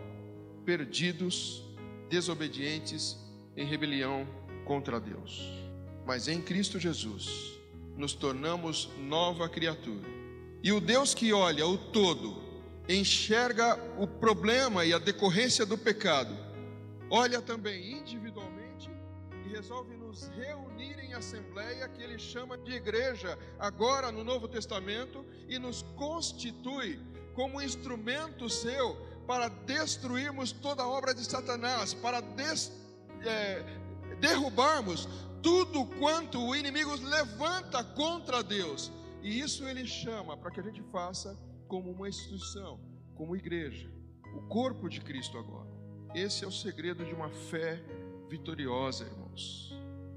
perdidos, 0.66 1.64
desobedientes, 2.10 3.16
em 3.56 3.64
rebelião 3.64 4.26
contra 4.64 5.00
Deus. 5.00 5.48
Mas 6.04 6.26
em 6.26 6.42
Cristo 6.42 6.78
Jesus, 6.78 7.56
nos 7.96 8.12
tornamos 8.12 8.90
nova 8.98 9.48
criatura. 9.48 10.08
E 10.62 10.72
o 10.72 10.80
Deus 10.80 11.14
que 11.14 11.32
olha 11.32 11.64
o 11.66 11.78
todo, 11.78 12.42
enxerga 12.88 13.78
o 13.96 14.06
problema 14.08 14.84
e 14.84 14.92
a 14.92 14.98
decorrência 14.98 15.64
do 15.64 15.78
pecado, 15.78 16.36
olha 17.08 17.40
também 17.40 17.92
individualmente 17.92 18.90
e 19.44 19.48
resolve 19.48 19.96
nos 19.96 20.28
reunir 20.28 20.98
em 20.98 21.14
assembleia, 21.14 21.88
que 21.88 22.02
ele 22.02 22.18
chama 22.18 22.58
de 22.58 22.72
igreja, 22.72 23.38
agora 23.58 24.10
no 24.10 24.24
Novo 24.24 24.48
Testamento, 24.48 25.24
e 25.48 25.58
nos 25.58 25.82
constitui 25.96 26.98
como 27.34 27.62
instrumento 27.62 28.48
seu 28.48 29.05
para 29.26 29.48
destruirmos 29.48 30.52
toda 30.52 30.86
obra 30.86 31.14
de 31.14 31.24
Satanás, 31.24 31.92
para 31.94 32.20
des, 32.20 32.72
é, 33.24 33.64
derrubarmos 34.20 35.08
tudo 35.42 35.86
quanto 35.98 36.40
o 36.40 36.54
inimigo 36.54 36.94
levanta 36.96 37.82
contra 37.82 38.42
Deus. 38.42 38.90
E 39.22 39.40
isso 39.40 39.64
ele 39.64 39.86
chama 39.86 40.36
para 40.36 40.50
que 40.50 40.60
a 40.60 40.62
gente 40.62 40.82
faça 40.92 41.36
como 41.66 41.90
uma 41.90 42.08
instituição, 42.08 42.80
como 43.14 43.36
igreja, 43.36 43.90
o 44.36 44.42
corpo 44.48 44.88
de 44.88 45.00
Cristo 45.00 45.36
agora. 45.38 45.68
Esse 46.14 46.44
é 46.44 46.46
o 46.46 46.52
segredo 46.52 47.04
de 47.04 47.14
uma 47.14 47.28
fé 47.28 47.82
vitoriosa, 48.28 49.04
irmãos. 49.04 49.74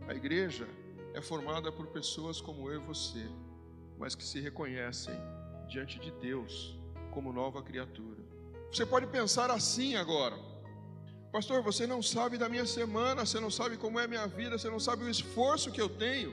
A 0.08 0.14
igreja 0.14 0.68
é 1.14 1.22
formada 1.22 1.72
por 1.72 1.88
pessoas 1.88 2.40
como 2.40 2.70
eu 2.70 2.82
e 2.82 2.86
você, 2.86 3.26
mas 3.98 4.16
que 4.16 4.24
se 4.24 4.40
reconhecem 4.40 5.14
diante 5.68 6.00
de 6.00 6.12
Deus 6.12 6.78
como 7.12 7.34
nova 7.34 7.62
criatura. 7.62 8.29
Você 8.72 8.86
pode 8.86 9.08
pensar 9.08 9.50
assim 9.50 9.96
agora. 9.96 10.38
Pastor, 11.32 11.62
você 11.62 11.86
não 11.86 12.02
sabe 12.02 12.38
da 12.38 12.50
minha 12.50 12.66
semana, 12.66 13.26
você 13.26 13.40
não 13.40 13.52
sabe 13.52 13.78
como 13.78 14.00
é 14.00 14.06
a 14.06 14.08
minha 14.08 14.28
vida, 14.28 14.58
você 14.58 14.70
não 14.70 14.80
sabe 14.80 15.04
o 15.04 15.10
esforço 15.10 15.72
que 15.72 15.82
eu 15.82 15.90
tenho 15.90 16.32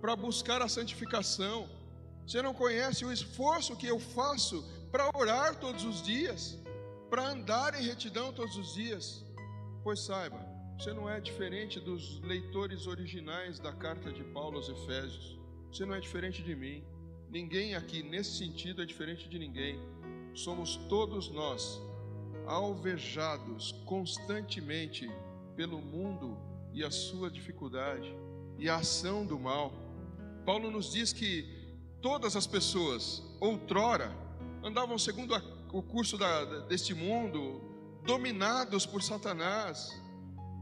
para 0.00 0.14
buscar 0.14 0.60
a 0.62 0.68
santificação. 0.68 1.68
Você 2.26 2.40
não 2.42 2.54
conhece 2.54 3.04
o 3.04 3.12
esforço 3.12 3.76
que 3.76 3.86
eu 3.86 3.98
faço 3.98 4.64
para 4.92 5.10
orar 5.16 5.56
todos 5.56 5.84
os 5.84 6.02
dias, 6.02 6.58
para 7.10 7.30
andar 7.30 7.80
em 7.80 7.84
retidão 7.84 8.32
todos 8.32 8.56
os 8.56 8.74
dias. 8.74 9.24
Pois 9.82 10.00
saiba, 10.00 10.38
você 10.78 10.92
não 10.92 11.08
é 11.08 11.20
diferente 11.20 11.80
dos 11.80 12.20
leitores 12.20 12.86
originais 12.86 13.58
da 13.58 13.72
carta 13.72 14.12
de 14.12 14.22
Paulo 14.24 14.58
aos 14.58 14.68
Efésios. 14.68 15.38
Você 15.72 15.84
não 15.84 15.94
é 15.94 16.00
diferente 16.00 16.42
de 16.42 16.54
mim. 16.54 16.84
Ninguém 17.28 17.74
aqui 17.74 18.02
nesse 18.02 18.38
sentido 18.38 18.82
é 18.82 18.86
diferente 18.86 19.28
de 19.28 19.38
ninguém. 19.38 19.80
Somos 20.34 20.76
todos 20.88 21.28
nós 21.30 21.80
alvejados 22.46 23.72
constantemente 23.84 25.10
pelo 25.54 25.80
mundo 25.80 26.38
e 26.72 26.84
a 26.84 26.90
sua 26.90 27.30
dificuldade 27.30 28.14
e 28.58 28.68
a 28.68 28.76
ação 28.76 29.26
do 29.26 29.38
mal. 29.38 29.72
Paulo 30.44 30.70
nos 30.70 30.92
diz 30.92 31.12
que 31.12 31.58
Todas 32.00 32.36
as 32.36 32.46
pessoas, 32.46 33.24
outrora, 33.40 34.16
andavam 34.62 34.96
segundo 34.96 35.34
a, 35.34 35.42
o 35.72 35.82
curso 35.82 36.16
da, 36.16 36.44
deste 36.60 36.94
mundo, 36.94 37.60
dominados 38.04 38.86
por 38.86 39.02
Satanás. 39.02 40.00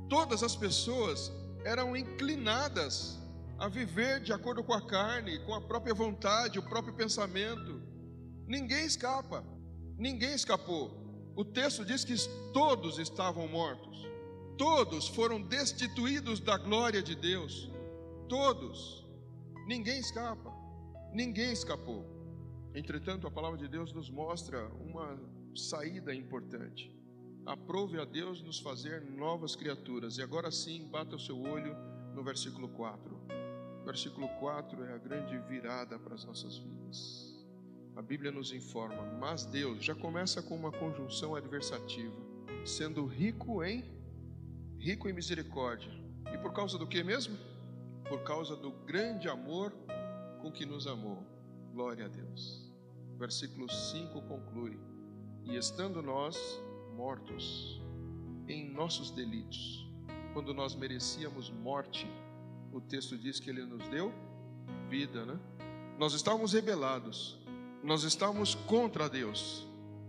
Todas 0.08 0.42
as 0.42 0.56
pessoas 0.56 1.30
eram 1.62 1.94
inclinadas 1.94 3.18
a 3.58 3.68
viver 3.68 4.20
de 4.20 4.32
acordo 4.32 4.64
com 4.64 4.72
a 4.72 4.80
carne, 4.80 5.38
com 5.40 5.54
a 5.54 5.60
própria 5.60 5.92
vontade, 5.92 6.58
o 6.58 6.62
próprio 6.62 6.94
pensamento. 6.94 7.82
Ninguém 8.46 8.86
escapa, 8.86 9.44
ninguém 9.98 10.34
escapou. 10.34 10.90
O 11.34 11.44
texto 11.44 11.84
diz 11.84 12.04
que 12.04 12.14
todos 12.52 12.98
estavam 12.98 13.46
mortos, 13.46 14.06
todos 14.56 15.08
foram 15.08 15.42
destituídos 15.42 16.40
da 16.40 16.56
glória 16.56 17.02
de 17.02 17.14
Deus, 17.14 17.70
todos, 18.28 19.06
ninguém 19.66 19.98
escapa. 19.98 20.56
Ninguém 21.16 21.50
escapou. 21.50 22.04
Entretanto, 22.74 23.26
a 23.26 23.30
palavra 23.30 23.56
de 23.56 23.66
Deus 23.66 23.90
nos 23.90 24.10
mostra 24.10 24.68
uma 24.74 25.18
saída 25.54 26.14
importante. 26.14 26.94
Aprove 27.46 27.98
a 27.98 28.04
Deus 28.04 28.42
nos 28.42 28.60
fazer 28.60 29.00
novas 29.00 29.56
criaturas. 29.56 30.18
E 30.18 30.22
agora 30.22 30.50
sim, 30.50 30.86
bata 30.86 31.16
o 31.16 31.18
seu 31.18 31.40
olho 31.40 31.74
no 32.14 32.22
versículo 32.22 32.68
4. 32.68 33.18
O 33.80 33.84
versículo 33.86 34.28
4 34.40 34.84
é 34.84 34.92
a 34.92 34.98
grande 34.98 35.38
virada 35.48 35.98
para 35.98 36.14
as 36.14 36.24
nossas 36.26 36.58
vidas. 36.58 37.25
A 37.96 38.02
Bíblia 38.02 38.30
nos 38.30 38.52
informa, 38.52 39.02
mas 39.18 39.46
Deus 39.46 39.82
já 39.82 39.94
começa 39.94 40.42
com 40.42 40.54
uma 40.54 40.70
conjunção 40.70 41.34
adversativa, 41.34 42.14
sendo 42.62 43.06
rico 43.06 43.64
em 43.64 43.82
rico 44.78 45.08
em 45.08 45.14
misericórdia. 45.14 45.90
E 46.30 46.36
por 46.36 46.52
causa 46.52 46.76
do 46.76 46.86
que 46.86 47.02
mesmo? 47.02 47.38
Por 48.06 48.22
causa 48.22 48.54
do 48.54 48.70
grande 48.70 49.30
amor 49.30 49.72
com 50.42 50.52
que 50.52 50.66
nos 50.66 50.86
amou. 50.86 51.26
Glória 51.72 52.04
a 52.04 52.08
Deus. 52.08 52.70
Versículo 53.18 53.66
5 53.66 54.20
conclui: 54.28 54.78
E 55.44 55.56
estando 55.56 56.02
nós 56.02 56.36
mortos 56.94 57.80
em 58.46 58.70
nossos 58.70 59.10
delitos, 59.10 59.90
quando 60.34 60.52
nós 60.52 60.74
merecíamos 60.74 61.48
morte, 61.48 62.06
o 62.70 62.80
texto 62.80 63.16
diz 63.16 63.40
que 63.40 63.48
ele 63.48 63.64
nos 63.64 63.88
deu 63.88 64.12
vida, 64.90 65.24
né? 65.24 65.40
Nós 65.98 66.12
estávamos 66.12 66.52
rebelados, 66.52 67.38
nós 67.86 68.02
estávamos 68.02 68.56
contra 68.56 69.08
Deus, 69.08 69.64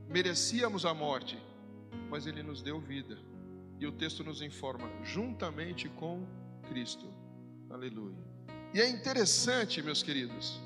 merecíamos 0.10 0.84
a 0.84 0.96
morte, 0.96 1.38
mas 2.10 2.26
ele 2.26 2.42
nos 2.42 2.64
deu 2.64 2.80
vida. 2.80 3.20
E 3.80 3.86
o 3.86 3.92
texto 3.92 4.24
nos 4.24 4.42
informa, 4.42 4.90
juntamente 5.04 5.88
com 5.88 6.26
Cristo. 6.68 7.08
Aleluia. 7.70 8.18
E 8.74 8.82
é 8.82 8.90
interessante, 8.90 9.80
meus 9.84 10.02
queridos, 10.02 10.60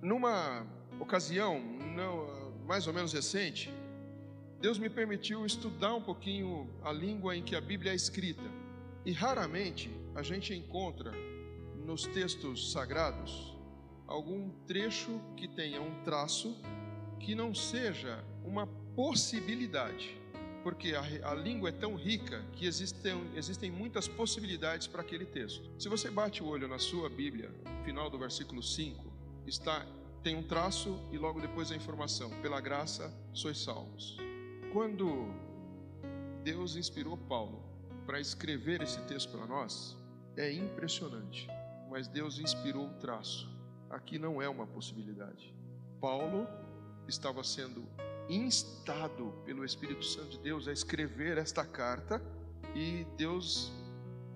numa 0.00 0.66
ocasião 0.98 1.60
não, 1.94 2.54
mais 2.66 2.86
ou 2.86 2.94
menos 2.94 3.12
recente, 3.12 3.70
Deus 4.58 4.78
me 4.78 4.88
permitiu 4.88 5.44
estudar 5.44 5.94
um 5.94 6.00
pouquinho 6.00 6.70
a 6.82 6.90
língua 6.90 7.36
em 7.36 7.42
que 7.42 7.54
a 7.54 7.60
Bíblia 7.60 7.92
é 7.92 7.94
escrita. 7.94 8.50
E 9.04 9.12
raramente 9.12 9.90
a 10.14 10.22
gente 10.22 10.54
encontra 10.54 11.12
nos 11.84 12.06
textos 12.06 12.72
sagrados 12.72 13.55
algum 14.06 14.50
trecho 14.66 15.20
que 15.36 15.48
tenha 15.48 15.80
um 15.80 16.02
traço 16.02 16.56
que 17.18 17.34
não 17.34 17.54
seja 17.54 18.22
uma 18.44 18.66
possibilidade, 18.94 20.16
porque 20.62 20.94
a, 20.94 21.30
a 21.30 21.34
língua 21.34 21.68
é 21.70 21.72
tão 21.72 21.94
rica 21.96 22.44
que 22.52 22.66
existem, 22.66 23.12
existem 23.34 23.70
muitas 23.70 24.06
possibilidades 24.08 24.86
para 24.86 25.02
aquele 25.02 25.24
texto. 25.24 25.70
Se 25.78 25.88
você 25.88 26.10
bate 26.10 26.42
o 26.42 26.46
olho 26.46 26.68
na 26.68 26.78
sua 26.78 27.08
Bíblia, 27.08 27.50
final 27.84 28.08
do 28.08 28.18
versículo 28.18 28.62
5, 28.62 29.12
está 29.46 29.84
tem 30.26 30.34
um 30.34 30.42
traço 30.42 30.98
e 31.12 31.18
logo 31.18 31.40
depois 31.40 31.70
a 31.70 31.76
informação: 31.76 32.30
pela 32.42 32.60
graça 32.60 33.14
sois 33.32 33.58
salvos. 33.58 34.16
Quando 34.72 35.32
Deus 36.42 36.74
inspirou 36.74 37.16
Paulo 37.16 37.62
para 38.04 38.18
escrever 38.18 38.82
esse 38.82 39.00
texto 39.02 39.30
para 39.30 39.46
nós, 39.46 39.96
é 40.36 40.52
impressionante, 40.52 41.46
mas 41.88 42.08
Deus 42.08 42.40
inspirou 42.40 42.88
o 42.88 42.94
traço. 42.94 43.55
Aqui 43.96 44.18
não 44.18 44.42
é 44.42 44.48
uma 44.48 44.66
possibilidade. 44.66 45.54
Paulo 45.98 46.46
estava 47.08 47.42
sendo 47.42 47.82
instado 48.28 49.32
pelo 49.46 49.64
Espírito 49.64 50.04
Santo 50.04 50.32
de 50.32 50.38
Deus 50.40 50.68
a 50.68 50.72
escrever 50.72 51.38
esta 51.38 51.64
carta 51.64 52.22
e 52.74 53.06
Deus 53.16 53.72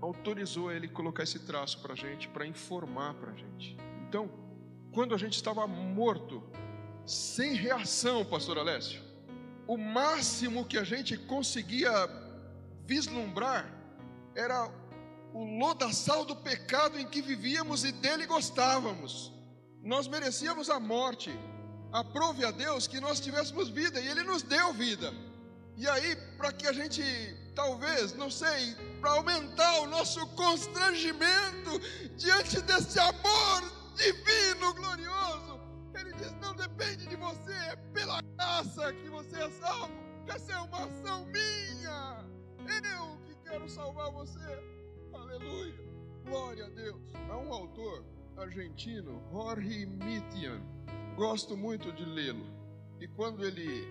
autorizou 0.00 0.72
ele 0.72 0.88
colocar 0.88 1.24
esse 1.24 1.40
traço 1.40 1.78
para 1.82 1.92
a 1.92 1.96
gente, 1.96 2.26
para 2.26 2.46
informar 2.46 3.12
para 3.12 3.32
a 3.32 3.34
gente. 3.34 3.76
Então, 4.08 4.30
quando 4.92 5.14
a 5.14 5.18
gente 5.18 5.34
estava 5.34 5.66
morto, 5.66 6.42
sem 7.04 7.52
reação, 7.52 8.24
pastor 8.24 8.56
Alessio, 8.56 9.02
o 9.66 9.76
máximo 9.76 10.64
que 10.64 10.78
a 10.78 10.84
gente 10.84 11.18
conseguia 11.18 11.92
vislumbrar 12.86 13.70
era 14.34 14.72
o 15.34 15.44
lodaçal 15.44 16.24
do 16.24 16.34
pecado 16.34 16.98
em 16.98 17.06
que 17.06 17.20
vivíamos 17.20 17.84
e 17.84 17.92
dele 17.92 18.24
gostávamos. 18.24 19.38
Nós 19.82 20.06
merecíamos 20.06 20.68
a 20.68 20.78
morte. 20.78 21.30
Aprove 21.92 22.44
a 22.44 22.50
Deus 22.50 22.86
que 22.86 23.00
nós 23.00 23.18
tivéssemos 23.18 23.68
vida 23.68 24.00
e 24.00 24.08
Ele 24.08 24.22
nos 24.22 24.42
deu 24.42 24.72
vida. 24.72 25.12
E 25.76 25.88
aí, 25.88 26.14
para 26.36 26.52
que 26.52 26.66
a 26.66 26.72
gente, 26.72 27.02
talvez, 27.54 28.12
não 28.14 28.30
sei, 28.30 28.76
para 29.00 29.12
aumentar 29.12 29.80
o 29.80 29.86
nosso 29.86 30.24
constrangimento 30.28 31.78
diante 32.16 32.60
desse 32.60 32.98
amor 32.98 33.62
divino, 33.96 34.74
glorioso. 34.74 35.60
Ele 35.94 36.12
diz: 36.12 36.32
não 36.40 36.54
depende 36.54 37.06
de 37.06 37.16
você, 37.16 37.52
é 37.52 37.76
pela 37.92 38.20
graça 38.22 38.92
que 38.92 39.08
você 39.08 39.36
é 39.36 39.50
salvo. 39.50 39.92
Essa 40.28 40.52
é 40.52 40.58
uma 40.58 40.84
ação 40.84 41.26
minha. 41.26 42.24
Eu 42.68 43.18
que 43.26 43.34
quero 43.42 43.68
salvar 43.68 44.10
você. 44.12 44.38
Aleluia. 45.12 45.74
Glória 46.24 46.66
a 46.66 46.68
Deus. 46.68 47.02
Há 47.28 47.36
um 47.36 47.52
autor 47.52 48.04
argentino, 48.40 49.22
Jorge 49.30 49.86
Mitian. 49.86 50.60
Gosto 51.14 51.56
muito 51.56 51.92
de 51.92 52.04
lê-lo. 52.04 52.46
E 52.98 53.06
quando 53.06 53.44
ele 53.44 53.86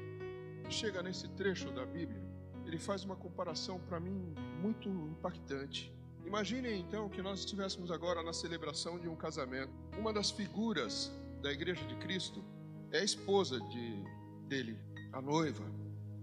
chega 0.69 1.01
nesse 1.03 1.27
trecho 1.29 1.71
da 1.71 1.85
Bíblia, 1.85 2.21
ele 2.65 2.77
faz 2.77 3.03
uma 3.03 3.15
comparação 3.15 3.79
para 3.79 3.99
mim 3.99 4.33
muito 4.61 4.89
impactante. 4.89 5.93
Imaginem 6.25 6.81
então 6.81 7.09
que 7.09 7.21
nós 7.21 7.39
estivéssemos 7.39 7.91
agora 7.91 8.21
na 8.21 8.33
celebração 8.33 8.99
de 8.99 9.07
um 9.07 9.15
casamento. 9.15 9.71
Uma 9.97 10.13
das 10.13 10.29
figuras 10.29 11.11
da 11.41 11.51
Igreja 11.51 11.85
de 11.85 11.95
Cristo 11.95 12.43
é 12.91 12.99
a 12.99 13.03
esposa 13.03 13.59
de, 13.59 14.03
dele, 14.47 14.77
a 15.11 15.21
noiva. 15.21 15.63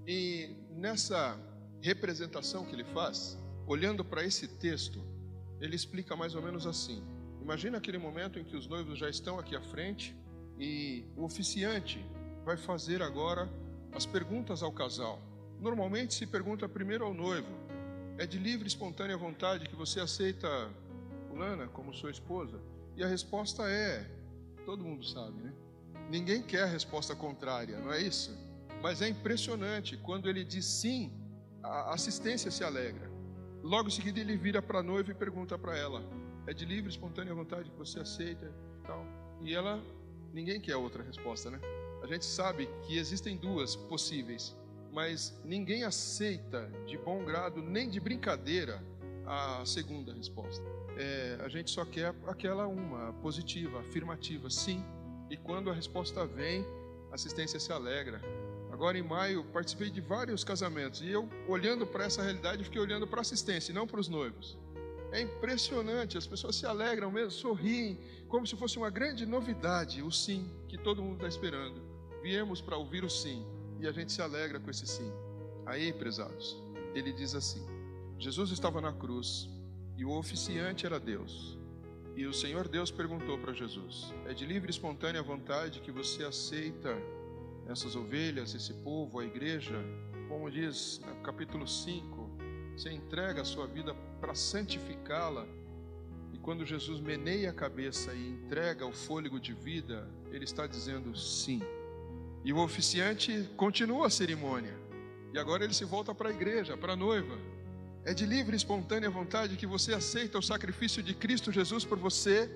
E 0.07 0.57
nessa 0.71 1.39
representação 1.81 2.65
que 2.65 2.75
ele 2.75 2.85
faz, 2.85 3.39
olhando 3.67 4.05
para 4.05 4.25
esse 4.25 4.47
texto, 4.47 5.03
ele 5.61 5.75
explica 5.75 6.15
mais 6.15 6.35
ou 6.35 6.43
menos 6.43 6.67
assim: 6.67 7.03
Imagina 7.47 7.79
aquele 7.79 7.97
momento 7.97 8.41
em 8.41 8.45
que 8.45 8.57
os 8.57 8.67
noivos 8.67 8.99
já 8.99 9.09
estão 9.09 9.39
aqui 9.39 9.55
à 9.55 9.61
frente 9.61 10.17
e 10.59 11.05
o 11.17 11.23
oficiante 11.23 12.05
vai 12.45 12.57
fazer 12.57 13.01
agora 13.01 13.49
as 13.93 14.05
perguntas 14.05 14.65
ao 14.65 14.73
casal. 14.73 15.23
Normalmente 15.61 16.13
se 16.13 16.27
pergunta 16.27 16.69
primeiro 16.69 17.05
ao 17.05 17.15
noivo, 17.15 17.47
é 18.19 18.27
de 18.27 18.37
livre, 18.37 18.67
espontânea 18.67 19.17
vontade 19.17 19.69
que 19.69 19.77
você 19.77 20.01
aceita 20.01 20.49
fulana 21.29 21.69
como 21.69 21.95
sua 21.95 22.11
esposa? 22.11 22.61
E 22.97 23.05
a 23.05 23.07
resposta 23.07 23.63
é, 23.71 24.05
todo 24.65 24.83
mundo 24.83 25.07
sabe, 25.07 25.41
né? 25.41 25.55
Ninguém 26.11 26.43
quer 26.43 26.65
a 26.65 26.67
resposta 26.67 27.15
contrária, 27.15 27.79
não 27.79 27.93
é 27.93 28.03
isso? 28.03 28.37
Mas 28.83 29.01
é 29.01 29.09
impressionante, 29.09 29.97
quando 29.99 30.29
ele 30.29 30.45
diz 30.45 30.65
sim, 30.65 31.13
a 31.63 31.95
assistência 31.95 32.51
se 32.51 32.65
alegra. 32.65 33.09
Logo 33.63 33.87
em 33.87 33.93
seguida 33.93 34.19
ele 34.19 34.37
vira 34.37 34.61
para 34.61 34.81
a 34.81 34.83
noiva 34.83 35.13
e 35.13 35.15
pergunta 35.15 35.57
para 35.57 35.79
ela: 35.79 36.03
é 36.47 36.53
de 36.53 36.65
livre, 36.65 36.91
espontânea 36.91 37.35
vontade 37.35 37.71
que 37.71 37.77
você 37.77 38.01
aceita 38.01 38.53
e 38.83 38.87
tal? 38.87 39.05
E 39.43 39.55
ela, 39.55 39.83
ninguém 40.33 40.61
quer 40.61 40.77
outra 40.77 41.03
resposta, 41.03 41.51
né? 41.51 41.61
A 42.03 42.07
gente 42.07 42.25
sabe 42.25 42.69
que 42.87 42.97
existem 42.97 43.37
duas 43.37 43.75
possíveis 43.75 44.57
mas 44.97 45.39
ninguém 45.45 45.85
aceita 45.85 46.73
de 46.87 46.97
bom 46.97 47.23
grado, 47.23 47.61
nem 47.61 47.87
de 47.87 48.01
brincadeira, 48.01 48.83
a 49.27 49.63
segunda 49.67 50.11
resposta. 50.15 50.65
É, 50.97 51.39
a 51.45 51.49
gente 51.51 51.71
só 51.71 51.85
quer 51.85 52.15
aquela 52.27 52.67
uma, 52.67 53.13
positiva, 53.21 53.81
afirmativa, 53.81 54.49
sim. 54.49 54.83
E 55.29 55.37
quando 55.37 55.69
a 55.69 55.75
resposta 55.75 56.25
vem, 56.25 56.65
a 57.11 57.17
assistência 57.17 57.61
se 57.61 57.71
alegra. 57.71 58.23
Agora 58.73 58.97
em 58.97 59.03
maio, 59.03 59.45
participei 59.53 59.91
de 59.91 60.01
vários 60.01 60.43
casamentos 60.43 61.03
e 61.03 61.11
eu, 61.11 61.29
olhando 61.47 61.87
para 61.87 62.05
essa 62.05 62.23
realidade, 62.23 62.65
fiquei 62.65 62.81
olhando 62.81 63.07
para 63.07 63.21
a 63.21 63.21
assistência 63.21 63.73
e 63.73 63.75
não 63.75 63.87
para 63.87 64.01
os 64.01 64.09
noivos. 64.09 64.57
É 65.13 65.21
impressionante, 65.21 66.19
as 66.19 66.27
pessoas 66.27 66.57
se 66.57 66.67
alegram 66.67 67.11
mesmo, 67.11 67.31
sorriem, 67.31 67.99
como 68.29 68.47
se 68.47 68.57
fosse 68.57 68.77
uma 68.77 68.91
grande 68.91 69.25
novidade, 69.25 70.03
o 70.03 70.11
sim, 70.11 70.51
que 70.69 70.77
todo 70.77 71.03
mundo 71.03 71.17
está 71.17 71.29
esperando. 71.29 71.81
Viemos 72.23 72.61
para 72.61 72.77
ouvir 72.77 73.05
o 73.05 73.11
sim 73.11 73.47
e 73.81 73.87
a 73.87 73.93
gente 73.93 74.13
se 74.13 74.21
alegra 74.21 74.59
com 74.59 74.71
esse 74.71 74.87
sim. 74.87 75.11
Aí, 75.65 75.93
prezados, 75.93 76.57
ele 76.95 77.13
diz 77.13 77.35
assim: 77.35 77.65
Jesus 78.19 78.51
estava 78.51 78.81
na 78.81 78.93
cruz 78.93 79.49
e 79.97 80.05
o 80.05 80.11
oficiante 80.11 80.87
era 80.87 80.99
Deus. 80.99 81.59
E 82.17 82.27
o 82.27 82.33
Senhor 82.33 82.67
Deus 82.67 82.91
perguntou 82.91 83.39
para 83.39 83.53
Jesus: 83.53 84.13
É 84.27 84.33
de 84.33 84.47
livre 84.47 84.71
e 84.71 84.71
espontânea 84.71 85.23
vontade 85.23 85.81
que 85.81 85.93
você 85.93 86.25
aceita 86.25 86.97
essas 87.69 87.95
ovelhas, 87.95 88.55
esse 88.55 88.73
povo, 88.75 89.19
a 89.19 89.25
igreja? 89.25 89.77
Como 90.29 90.51
diz 90.51 91.01
no 91.07 91.17
capítulo 91.17 91.67
5, 91.67 92.16
você 92.77 92.93
entrega 92.93 93.41
a 93.41 93.45
sua 93.45 93.67
vida 93.67 93.95
para 94.21 94.35
santificá-la. 94.35 95.47
E 96.33 96.39
quando 96.39 96.67
Jesus 96.67 97.01
meneia 97.01 97.51
a 97.51 97.55
cabeça 97.55 98.13
e 98.13 98.29
entrega 98.29 98.85
o 98.85 98.93
fôlego 98.93 99.41
de 99.41 99.55
vida, 99.55 100.07
ele 100.31 100.45
está 100.45 100.67
dizendo 100.67 101.17
sim. 101.17 101.63
E 102.45 102.53
o 102.53 102.59
oficiante 102.59 103.49
continua 103.57 104.09
a 104.09 104.11
cerimônia. 104.11 104.79
E 105.33 105.39
agora 105.39 105.65
ele 105.65 105.73
se 105.73 105.87
volta 105.87 106.15
para 106.15 106.29
a 106.29 106.33
igreja, 106.33 106.77
para 106.77 106.93
a 106.93 106.97
noiva. 106.97 107.39
É 108.05 108.13
de 108.13 108.27
livre 108.27 108.55
e 108.55 108.57
espontânea 108.57 109.09
vontade 109.09 109.57
que 109.57 109.67
você 109.67 109.95
aceita 109.95 110.39
o 110.39 110.43
sacrifício 110.43 111.03
de 111.03 111.15
Cristo 111.15 111.51
Jesus 111.51 111.83
por 111.83 111.99
você. 111.99 112.51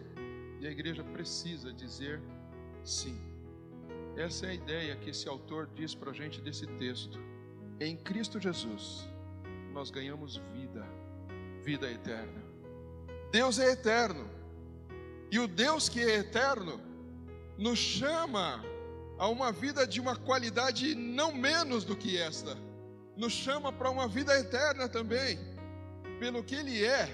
E 0.60 0.66
a 0.66 0.70
igreja 0.70 1.02
precisa 1.02 1.72
dizer 1.72 2.20
sim. 2.84 3.18
Essa 4.16 4.46
é 4.46 4.50
a 4.50 4.54
ideia 4.54 4.96
que 4.96 5.10
esse 5.10 5.26
autor 5.26 5.68
diz 5.74 5.94
para 5.94 6.10
a 6.10 6.14
gente 6.14 6.42
desse 6.42 6.66
texto. 6.66 7.18
Em 7.80 7.96
Cristo 7.96 8.38
Jesus, 8.38 9.08
nós 9.72 9.90
ganhamos 9.90 10.36
vida, 10.52 10.86
vida 11.62 11.90
eterna. 11.90 12.42
Deus 13.30 13.58
é 13.58 13.72
eterno. 13.72 14.28
E 15.30 15.38
o 15.38 15.46
Deus 15.46 15.88
que 15.88 16.00
é 16.00 16.16
eterno 16.16 16.80
nos 17.56 17.78
chama 17.78 18.64
a 19.18 19.28
uma 19.28 19.52
vida 19.52 19.86
de 19.86 20.00
uma 20.00 20.16
qualidade 20.16 20.94
não 20.94 21.32
menos 21.32 21.84
do 21.84 21.96
que 21.96 22.18
esta. 22.18 22.56
Nos 23.16 23.32
chama 23.32 23.72
para 23.72 23.90
uma 23.90 24.08
vida 24.08 24.36
eterna 24.38 24.88
também. 24.88 25.38
Pelo 26.18 26.42
que 26.42 26.54
Ele 26.54 26.84
é, 26.84 27.08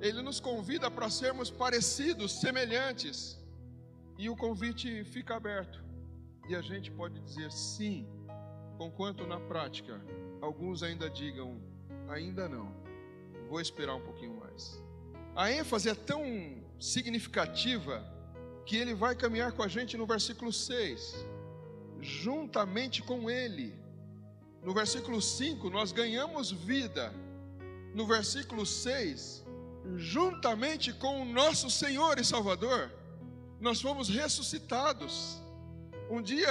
Ele 0.00 0.22
nos 0.22 0.40
convida 0.40 0.90
para 0.90 1.10
sermos 1.10 1.50
parecidos, 1.50 2.40
semelhantes. 2.40 3.38
E 4.18 4.30
o 4.30 4.36
convite 4.36 5.04
fica 5.04 5.36
aberto. 5.36 5.84
E 6.48 6.54
a 6.54 6.62
gente 6.62 6.90
pode 6.90 7.20
dizer 7.20 7.50
sim, 7.52 8.08
conquanto 8.78 9.26
na 9.26 9.38
prática 9.40 10.00
alguns 10.40 10.82
ainda 10.82 11.08
digam 11.08 11.60
ainda 12.08 12.48
não. 12.48 12.72
Vou 13.48 13.60
esperar 13.60 13.94
um 13.94 14.00
pouquinho 14.00 14.36
mais. 14.36 14.82
A 15.34 15.50
ênfase 15.50 15.88
é 15.88 15.94
tão 15.94 16.22
significativa 16.78 18.04
que 18.64 18.76
ele 18.76 18.94
vai 18.94 19.14
caminhar 19.14 19.52
com 19.52 19.62
a 19.62 19.68
gente 19.68 19.96
no 19.96 20.06
versículo 20.06 20.52
6, 20.52 21.26
juntamente 22.00 23.02
com 23.02 23.30
ele. 23.30 23.74
No 24.62 24.74
versículo 24.74 25.22
5, 25.22 25.70
nós 25.70 25.92
ganhamos 25.92 26.50
vida. 26.50 27.12
No 27.94 28.06
versículo 28.06 28.66
6, 28.66 29.44
juntamente 29.94 30.92
com 30.92 31.22
o 31.22 31.24
nosso 31.24 31.70
Senhor 31.70 32.18
e 32.18 32.24
Salvador, 32.24 32.92
nós 33.60 33.80
fomos 33.80 34.08
ressuscitados. 34.08 35.40
Um 36.10 36.20
dia 36.20 36.50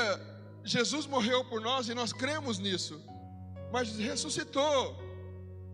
Jesus 0.63 1.05
morreu 1.05 1.45
por 1.45 1.61
nós 1.61 1.89
e 1.89 1.93
nós 1.93 2.11
cremos 2.11 2.57
nisso, 2.57 2.99
mas 3.75 3.97
ressuscitou. 3.97 4.95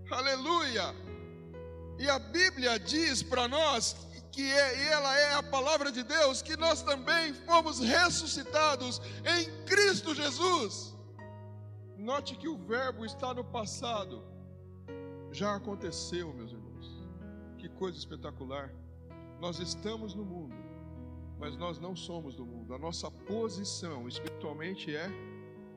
Aleluia! 0.10 0.86
E 2.00 2.10
a 2.10 2.18
Bíblia 2.18 2.80
diz 2.80 3.22
para 3.22 3.48
nós 3.48 3.96
que 4.32 4.42
é, 4.42 4.88
ela 4.92 5.16
é 5.20 5.36
a 5.36 5.44
palavra 5.44 5.92
de 5.92 6.02
Deus, 6.02 6.42
que 6.42 6.58
nós 6.58 6.82
também 6.82 7.36
fomos 7.46 7.78
ressuscitados 7.80 9.00
em 9.34 9.66
Cristo 9.66 10.16
Jesus. 10.16 10.98
Note 11.96 12.36
que 12.38 12.48
o 12.48 12.58
verbo 12.58 13.06
está 13.06 13.36
no 13.36 13.44
passado. 13.44 14.24
Já 15.32 15.56
aconteceu, 15.56 16.34
meus 16.34 16.52
irmãos. 16.52 16.88
Que 17.60 17.70
coisa 17.70 18.00
espetacular. 18.00 18.74
Nós 19.40 19.60
estamos 19.60 20.16
no 20.16 20.26
mundo, 20.26 20.56
mas 21.38 21.56
nós 21.56 21.78
não 21.78 21.96
somos 21.96 22.34
do 22.34 22.48
mundo. 22.48 22.74
A 22.74 22.80
nossa 22.80 23.12
posição 23.12 24.08
espiritualmente 24.08 24.96
é 24.96 25.08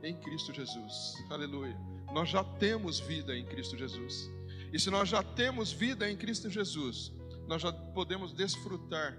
em 0.03 0.17
Cristo 0.17 0.55
Jesus. 0.55 1.23
Aleluia. 1.29 1.94
Nós 2.15 2.29
já 2.29 2.45
temos 2.45 3.01
vida 3.01 3.37
em 3.37 3.45
Cristo 3.45 3.77
Jesus. 3.77 4.31
E 4.73 4.79
se 4.79 4.89
nós 4.89 5.09
já 5.09 5.21
temos 5.21 5.73
vida 5.73 6.09
em 6.09 6.17
Cristo 6.17 6.49
Jesus, 6.49 7.13
nós 7.49 7.61
já 7.61 7.73
podemos 7.73 8.33
desfrutar 8.33 9.19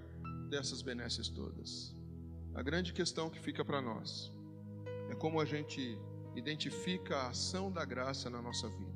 dessas 0.50 0.82
benesses 0.82 1.28
todas. 1.28 1.94
A 2.54 2.64
grande 2.64 2.94
questão 2.94 3.30
que 3.30 3.38
fica 3.38 3.66
para 3.66 3.82
nós 3.82 4.32
é 5.10 5.16
como 5.16 5.42
a 5.42 5.46
gente 5.46 6.00
identifica 6.38 7.18
a 7.18 7.30
ação 7.32 7.70
da 7.70 7.84
graça 7.84 8.30
na 8.30 8.42
nossa 8.42 8.70
vida. 8.70 8.96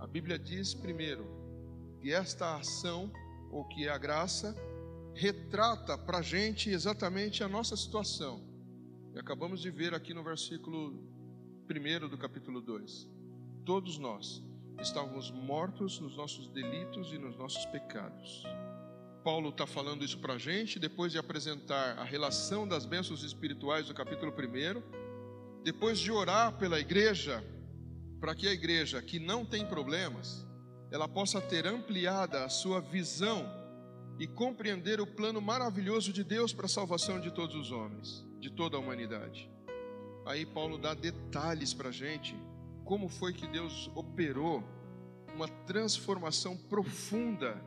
A 0.00 0.06
Bíblia 0.08 0.36
diz 0.36 0.74
primeiro 0.74 1.24
que 2.00 2.12
esta 2.12 2.56
ação, 2.56 3.08
ou 3.52 3.64
que 3.68 3.88
a 3.88 3.96
graça, 3.96 4.52
retrata 5.14 5.96
para 5.96 6.18
a 6.18 6.22
gente 6.22 6.70
exatamente 6.70 7.44
a 7.44 7.48
nossa 7.48 7.76
situação. 7.76 8.42
E 9.14 9.18
acabamos 9.20 9.60
de 9.60 9.70
ver 9.70 9.94
aqui 9.94 10.12
no 10.12 10.24
versículo 10.24 10.92
1 11.70 12.08
do 12.08 12.18
capítulo 12.18 12.60
2. 12.60 13.17
Todos 13.68 13.98
nós 13.98 14.42
estávamos 14.80 15.30
mortos 15.30 16.00
nos 16.00 16.16
nossos 16.16 16.48
delitos 16.48 17.12
e 17.12 17.18
nos 17.18 17.36
nossos 17.36 17.66
pecados. 17.66 18.42
Paulo 19.22 19.50
está 19.50 19.66
falando 19.66 20.02
isso 20.02 20.18
para 20.20 20.32
a 20.32 20.38
gente, 20.38 20.78
depois 20.78 21.12
de 21.12 21.18
apresentar 21.18 21.98
a 21.98 22.02
relação 22.02 22.66
das 22.66 22.86
bênçãos 22.86 23.22
espirituais 23.22 23.86
do 23.86 23.92
capítulo 23.92 24.32
1, 24.32 25.62
depois 25.62 25.98
de 25.98 26.10
orar 26.10 26.56
pela 26.56 26.80
igreja, 26.80 27.44
para 28.18 28.34
que 28.34 28.48
a 28.48 28.52
igreja 28.52 29.02
que 29.02 29.18
não 29.18 29.44
tem 29.44 29.66
problemas, 29.66 30.46
ela 30.90 31.06
possa 31.06 31.38
ter 31.38 31.66
ampliada 31.66 32.46
a 32.46 32.48
sua 32.48 32.80
visão 32.80 33.44
e 34.18 34.26
compreender 34.26 34.98
o 34.98 35.06
plano 35.06 35.42
maravilhoso 35.42 36.10
de 36.10 36.24
Deus 36.24 36.54
para 36.54 36.64
a 36.64 36.70
salvação 36.70 37.20
de 37.20 37.30
todos 37.30 37.54
os 37.54 37.70
homens, 37.70 38.24
de 38.40 38.48
toda 38.48 38.78
a 38.78 38.80
humanidade. 38.80 39.46
Aí 40.24 40.46
Paulo 40.46 40.78
dá 40.78 40.94
detalhes 40.94 41.74
para 41.74 41.90
a 41.90 41.92
gente 41.92 42.34
como 42.88 43.06
foi 43.06 43.34
que 43.34 43.46
Deus 43.46 43.90
operou 43.94 44.64
uma 45.34 45.46
transformação 45.46 46.56
profunda 46.56 47.62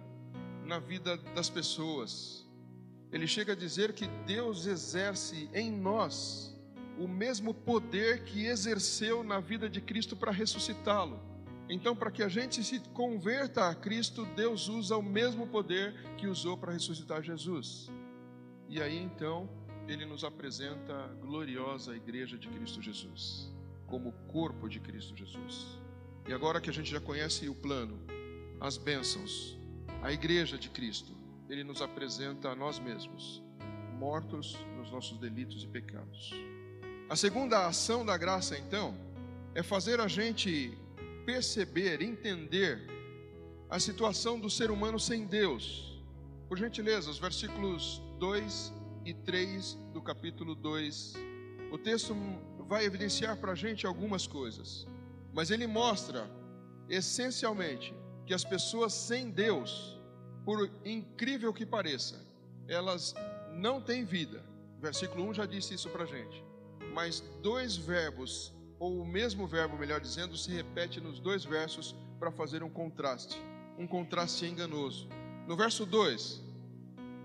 na 0.66 0.80
vida 0.80 1.16
das 1.36 1.48
pessoas. 1.48 2.44
Ele 3.12 3.28
chega 3.28 3.54
a 3.54 3.56
dizer 3.56 3.94
que 3.94 4.08
Deus 4.26 4.66
exerce 4.66 5.48
em 5.54 5.70
nós 5.72 6.60
o 6.98 7.08
mesmo 7.08 7.54
poder 7.54 8.24
que 8.24 8.48
exerceu 8.48 9.24
na 9.24 9.40
vida 9.40 9.70
de 9.70 9.80
Cristo 9.80 10.16
para 10.16 10.32
ressuscitá-lo. 10.32 11.20
Então, 11.70 11.96
para 11.96 12.10
que 12.10 12.24
a 12.24 12.28
gente 12.28 12.64
se 12.64 12.80
converta 12.90 13.70
a 13.70 13.76
Cristo, 13.76 14.26
Deus 14.36 14.68
usa 14.70 14.98
o 14.98 15.04
mesmo 15.04 15.46
poder 15.46 15.94
que 16.18 16.26
usou 16.26 16.58
para 16.58 16.74
ressuscitar 16.74 17.22
Jesus. 17.22 17.92
E 18.68 18.82
aí 18.82 18.98
então, 18.98 19.48
ele 19.88 20.04
nos 20.04 20.24
apresenta 20.24 20.96
a 20.96 21.08
gloriosa 21.10 21.96
igreja 21.96 22.40
de 22.40 22.48
Cristo 22.48 22.82
Jesus 22.82 23.61
como 23.92 24.14
corpo 24.30 24.70
de 24.70 24.80
Cristo 24.80 25.16
Jesus. 25.16 25.78
E 26.26 26.32
agora 26.32 26.62
que 26.62 26.70
a 26.70 26.74
gente 26.74 26.90
já 26.90 27.02
conhece 27.02 27.50
o 27.50 27.54
plano, 27.54 28.00
as 28.58 28.78
bênçãos, 28.78 29.60
a 30.02 30.14
igreja 30.14 30.58
de 30.58 30.70
Cristo, 30.70 31.12
ele 31.50 31.62
nos 31.62 31.82
apresenta 31.82 32.48
a 32.48 32.56
nós 32.56 32.80
mesmos, 32.80 33.44
mortos 34.00 34.58
nos 34.78 34.90
nossos 34.90 35.18
delitos 35.18 35.66
e 35.66 35.68
pecados. 35.68 36.32
A 37.10 37.18
segunda 37.18 37.68
ação 37.68 38.06
da 38.06 38.18
graça, 38.18 38.58
então, 38.58 38.96
é 39.54 39.62
fazer 39.62 40.00
a 40.00 40.08
gente 40.08 40.72
perceber, 41.26 42.02
entender 42.02 42.80
a 43.70 43.78
situação 43.78 44.40
do 44.40 44.50
ser 44.50 44.72
humano 44.72 44.98
sem 44.98 45.26
Deus. 45.26 46.02
Por 46.48 46.58
gentileza, 46.58 47.10
os 47.10 47.20
versículos 47.20 48.02
2 48.18 48.74
e 49.06 49.14
3 49.14 49.78
do 49.92 50.02
capítulo 50.02 50.56
2. 50.56 51.14
O 51.72 51.78
texto 51.78 52.16
vai 52.72 52.86
evidenciar 52.86 53.36
para 53.36 53.52
a 53.52 53.56
gente 53.64 53.86
algumas 53.86 54.26
coisas, 54.26 54.88
mas 55.34 55.52
ele 55.52 55.68
mostra, 55.68 56.32
essencialmente, 56.88 57.94
que 58.26 58.34
as 58.34 58.46
pessoas 58.46 58.94
sem 58.94 59.30
Deus, 59.30 60.00
por 60.46 60.72
incrível 60.86 61.52
que 61.52 61.66
pareça, 61.66 62.26
elas 62.70 63.14
não 63.52 63.82
têm 63.82 64.06
vida. 64.06 64.42
Versículo 64.80 65.28
1 65.28 65.34
já 65.34 65.46
disse 65.46 65.74
isso 65.74 65.90
para 65.90 66.06
a 66.06 66.08
gente. 66.08 66.42
Mas 66.94 67.20
dois 67.42 67.76
verbos, 67.76 68.54
ou 68.80 69.02
o 69.02 69.06
mesmo 69.06 69.46
verbo, 69.46 69.78
melhor 69.78 70.00
dizendo, 70.00 70.38
se 70.38 70.50
repete 70.52 71.02
nos 71.02 71.20
dois 71.20 71.44
versos 71.44 71.94
para 72.22 72.32
fazer 72.32 72.64
um 72.64 72.70
contraste, 72.70 73.38
um 73.78 73.86
contraste 73.86 74.46
enganoso. 74.46 75.10
No 75.46 75.58
verso 75.58 75.86
2, 75.86 76.42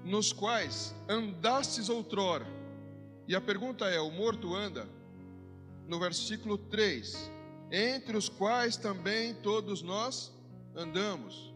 nos 0.05 0.33
quais 0.33 0.93
andastes 1.09 1.89
outrora. 1.89 2.49
E 3.29 3.37
a 3.37 3.41
pergunta 3.41 3.85
é: 3.87 4.01
o 4.01 4.11
morto 4.11 4.53
anda? 4.53 4.96
No 5.89 5.99
versículo 5.99 6.59
3: 6.59 7.31
Entre 7.71 8.17
os 8.17 8.29
quais 8.29 8.77
também 8.77 9.35
todos 9.35 9.83
nós 9.83 10.33
andamos. 10.75 11.55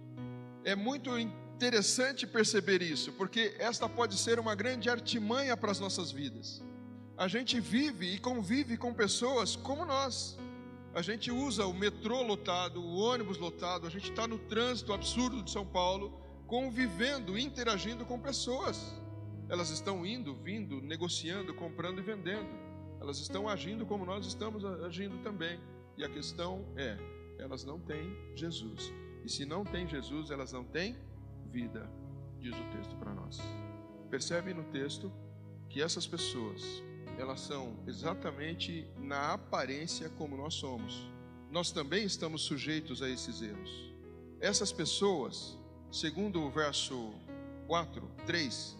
É 0.64 0.74
muito 0.74 1.16
interessante 1.18 2.26
perceber 2.26 2.82
isso, 2.82 3.12
porque 3.12 3.54
esta 3.58 3.88
pode 3.88 4.16
ser 4.16 4.38
uma 4.38 4.54
grande 4.54 4.88
artimanha 4.88 5.56
para 5.56 5.70
as 5.70 5.80
nossas 5.80 6.10
vidas. 6.10 6.62
A 7.16 7.28
gente 7.28 7.60
vive 7.60 8.14
e 8.14 8.18
convive 8.18 8.76
com 8.76 8.94
pessoas 8.94 9.56
como 9.56 9.84
nós. 9.84 10.38
A 10.94 11.02
gente 11.02 11.30
usa 11.30 11.66
o 11.66 11.74
metrô 11.74 12.22
lotado, 12.22 12.82
o 12.82 12.98
ônibus 12.98 13.38
lotado, 13.38 13.86
a 13.86 13.90
gente 13.90 14.10
está 14.10 14.26
no 14.26 14.38
trânsito 14.38 14.92
absurdo 14.92 15.42
de 15.42 15.50
São 15.50 15.64
Paulo, 15.64 16.20
convivendo, 16.46 17.38
interagindo 17.38 18.04
com 18.04 18.18
pessoas. 18.18 18.94
Elas 19.48 19.70
estão 19.70 20.04
indo, 20.04 20.34
vindo, 20.34 20.80
negociando, 20.80 21.54
comprando 21.54 21.98
e 21.98 22.02
vendendo 22.02 22.69
elas 23.00 23.18
estão 23.18 23.48
agindo 23.48 23.86
como 23.86 24.04
nós 24.04 24.26
estamos 24.26 24.64
agindo 24.64 25.22
também. 25.22 25.58
E 25.96 26.04
a 26.04 26.08
questão 26.08 26.64
é, 26.76 26.96
elas 27.38 27.64
não 27.64 27.80
têm 27.80 28.14
Jesus. 28.34 28.92
E 29.24 29.28
se 29.28 29.44
não 29.44 29.64
têm 29.64 29.88
Jesus, 29.88 30.30
elas 30.30 30.52
não 30.52 30.64
têm 30.64 30.96
vida, 31.50 31.90
diz 32.38 32.54
o 32.54 32.76
texto 32.76 32.94
para 32.96 33.12
nós. 33.14 33.38
Percebe 34.10 34.52
no 34.52 34.64
texto 34.64 35.10
que 35.68 35.82
essas 35.82 36.06
pessoas, 36.06 36.82
elas 37.18 37.40
são 37.40 37.76
exatamente 37.86 38.86
na 38.98 39.32
aparência 39.32 40.08
como 40.10 40.36
nós 40.36 40.54
somos. 40.54 41.08
Nós 41.50 41.72
também 41.72 42.04
estamos 42.04 42.42
sujeitos 42.42 43.02
a 43.02 43.08
esses 43.08 43.42
erros. 43.42 43.94
Essas 44.40 44.72
pessoas, 44.72 45.58
segundo 45.90 46.42
o 46.42 46.50
verso 46.50 47.12
4, 47.66 48.08
3, 48.26 48.76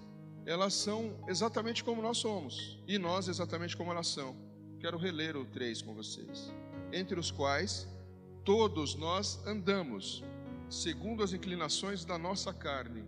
elas 0.51 0.75
são 0.75 1.15
exatamente 1.29 1.85
como 1.85 2.03
nós 2.03 2.19
somos, 2.19 2.77
e 2.89 2.99
nós 2.99 3.29
exatamente 3.29 3.77
como 3.77 3.93
elas 3.93 4.09
são. 4.09 4.35
Quero 4.81 4.99
reler 4.99 5.37
o 5.37 5.45
3 5.45 5.81
com 5.81 5.95
vocês. 5.95 6.53
Entre 6.93 7.21
os 7.21 7.31
quais 7.31 7.87
todos 8.45 8.97
nós 8.97 9.39
andamos, 9.47 10.25
segundo 10.69 11.23
as 11.23 11.33
inclinações 11.33 12.05
da 12.05 12.19
nossa 12.19 12.53
carne, 12.53 13.05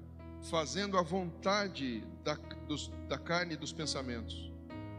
fazendo 0.52 0.96
a 0.96 1.02
vontade 1.02 2.04
da, 2.22 2.34
dos, 2.68 2.92
da 3.08 3.18
carne 3.18 3.54
e 3.54 3.56
dos 3.56 3.72
pensamentos. 3.72 4.52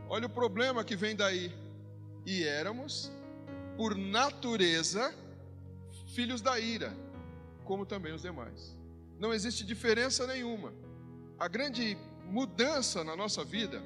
Olha 0.09 0.25
o 0.25 0.29
problema 0.29 0.83
que 0.83 0.97
vem 0.97 1.15
daí. 1.15 1.49
E 2.25 2.43
éramos, 2.43 3.09
por 3.77 3.95
natureza, 3.95 5.15
filhos 6.13 6.41
da 6.41 6.59
ira, 6.59 6.93
como 7.63 7.85
também 7.85 8.11
os 8.11 8.21
demais. 8.21 8.77
Não 9.17 9.33
existe 9.33 9.63
diferença 9.65 10.27
nenhuma. 10.27 10.73
A 11.39 11.47
grande 11.47 11.97
mudança 12.25 13.03
na 13.03 13.15
nossa 13.15 13.43
vida 13.43 13.81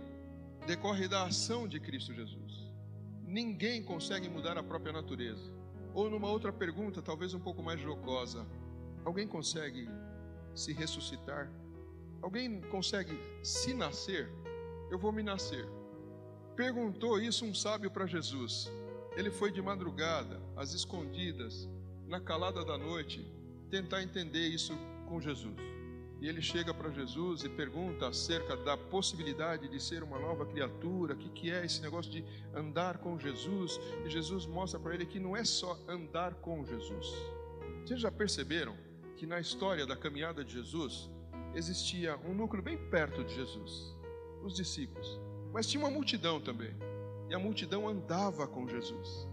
decorre 0.66 1.08
da 1.08 1.24
ação 1.24 1.68
de 1.68 1.80
Cristo 1.80 2.14
Jesus. 2.14 2.72
Ninguém 3.26 3.84
consegue 3.84 4.30
mudar 4.30 4.58
a 4.58 4.64
própria 4.64 4.94
natureza. 4.94 5.52
Ou 5.94 6.10
numa 6.10 6.30
outra 6.30 6.52
pergunta, 6.52 7.02
talvez 7.02 7.34
um 7.34 7.40
pouco 7.40 7.64
mais 7.64 7.80
jocosa, 7.80 8.46
alguém 9.04 9.28
consegue 9.28 9.90
se 10.54 10.74
ressuscitar? 10.74 11.52
Alguém 12.22 12.62
consegue 12.62 13.18
se 13.44 13.74
nascer? 13.74 14.30
Eu 14.90 14.98
vou 14.98 15.12
me 15.12 15.24
nascer. 15.24 15.68
Perguntou 16.56 17.20
isso 17.22 17.46
um 17.46 17.54
sábio 17.54 17.92
para 17.92 18.06
Jesus. 18.06 18.72
Ele 19.16 19.32
foi 19.32 19.52
de 19.52 19.62
madrugada, 19.62 20.42
às 20.56 20.74
escondidas, 20.74 21.70
na 22.08 22.20
calada 22.20 22.64
da 22.64 22.78
noite, 22.78 23.26
tentar 23.70 24.02
entender 24.02 24.48
isso 24.48 24.74
com 25.08 25.20
Jesus. 25.20 25.77
E 26.20 26.28
ele 26.28 26.42
chega 26.42 26.74
para 26.74 26.90
Jesus 26.90 27.44
e 27.44 27.50
pergunta 27.50 28.08
acerca 28.08 28.56
da 28.58 28.76
possibilidade 28.76 29.68
de 29.68 29.80
ser 29.80 30.04
uma 30.04 30.20
nova 30.20 30.46
criatura, 30.46 31.14
o 31.14 31.18
que, 31.18 31.30
que 31.30 31.52
é 31.52 31.64
esse 31.64 31.82
negócio 31.82 32.12
de 32.12 32.24
andar 32.56 32.98
com 32.98 33.20
Jesus, 33.20 33.80
e 34.06 34.10
Jesus 34.10 34.46
mostra 34.46 34.80
para 34.80 34.96
ele 34.96 35.06
que 35.06 35.20
não 35.20 35.36
é 35.36 35.44
só 35.44 35.80
andar 35.88 36.36
com 36.36 36.66
Jesus. 36.66 37.14
Vocês 37.86 38.02
já 38.02 38.12
perceberam 38.12 38.76
que 39.16 39.26
na 39.26 39.40
história 39.40 39.86
da 39.86 39.96
caminhada 39.96 40.44
de 40.44 40.54
Jesus 40.54 41.10
existia 41.54 42.18
um 42.26 42.34
núcleo 42.34 42.64
bem 42.64 42.78
perto 42.90 43.24
de 43.24 43.34
Jesus, 43.36 43.96
os 44.44 44.56
discípulos, 44.56 45.20
mas 45.54 45.68
tinha 45.68 45.84
uma 45.84 45.92
multidão 45.92 46.42
também, 46.42 46.76
e 47.30 47.36
a 47.36 47.40
multidão 47.40 47.88
andava 47.88 48.48
com 48.48 48.68
Jesus. 48.68 49.28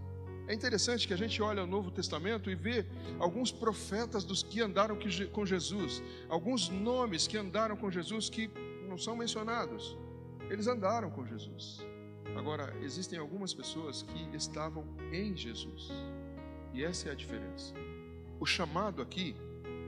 É 0.46 0.52
interessante 0.52 1.08
que 1.08 1.14
a 1.14 1.16
gente 1.16 1.40
olha 1.40 1.64
o 1.64 1.66
Novo 1.66 1.90
Testamento 1.90 2.50
e 2.50 2.54
vê 2.54 2.84
alguns 3.18 3.50
profetas 3.50 4.24
dos 4.24 4.42
que 4.42 4.60
andaram 4.60 4.98
com 5.32 5.46
Jesus, 5.46 6.02
alguns 6.28 6.68
nomes 6.68 7.26
que 7.26 7.38
andaram 7.38 7.76
com 7.76 7.90
Jesus 7.90 8.28
que 8.28 8.50
não 8.86 8.98
são 8.98 9.16
mencionados. 9.16 9.96
Eles 10.50 10.66
andaram 10.66 11.10
com 11.10 11.26
Jesus. 11.26 11.80
Agora, 12.36 12.76
existem 12.82 13.18
algumas 13.18 13.54
pessoas 13.54 14.02
que 14.02 14.36
estavam 14.36 14.84
em 15.10 15.34
Jesus. 15.34 15.90
E 16.74 16.84
essa 16.84 17.08
é 17.08 17.12
a 17.12 17.14
diferença. 17.14 17.72
O 18.38 18.44
chamado 18.44 19.00
aqui 19.00 19.34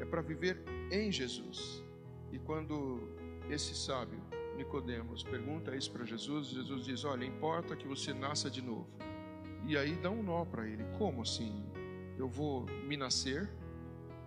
é 0.01 0.05
para 0.07 0.23
viver 0.23 0.63
em 0.91 1.13
Jesus. 1.13 1.85
E 2.33 2.39
quando 2.39 3.01
esse 3.51 3.75
sábio 3.75 4.23
Nicodemos 4.57 5.23
pergunta 5.23 5.77
isso 5.77 5.91
para 5.91 6.05
Jesus, 6.07 6.49
Jesus 6.49 6.85
diz: 6.87 7.05
"Olha, 7.05 7.27
importa 7.27 7.77
que 7.77 7.87
você 7.87 8.15
nasça 8.15 8.49
de 8.49 8.63
novo". 8.63 8.89
E 9.67 9.77
aí 9.77 9.97
dá 9.97 10.11
um 10.11 10.23
nó 10.23 10.45
para 10.45 10.67
ele. 10.67 10.85
Como 10.97 11.23
assim? 11.23 11.65
Eu 12.17 12.29
vou 12.29 12.67
me 12.87 12.97
nascer? 12.97 13.51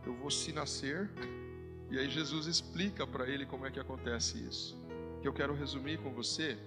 Eu 0.05 0.13
vou 0.13 0.29
se 0.29 0.51
nascer? 0.51 1.09
E 1.89 1.97
aí 1.97 2.09
Jesus 2.09 2.45
explica 2.45 3.07
para 3.07 3.27
ele 3.27 3.45
como 3.45 3.65
é 3.65 3.71
que 3.71 3.79
acontece 3.79 4.37
isso. 4.37 4.77
Que 5.21 5.27
eu 5.27 5.33
quero 5.33 5.53
resumir 5.53 5.97
com 5.99 6.11
você 6.11 6.57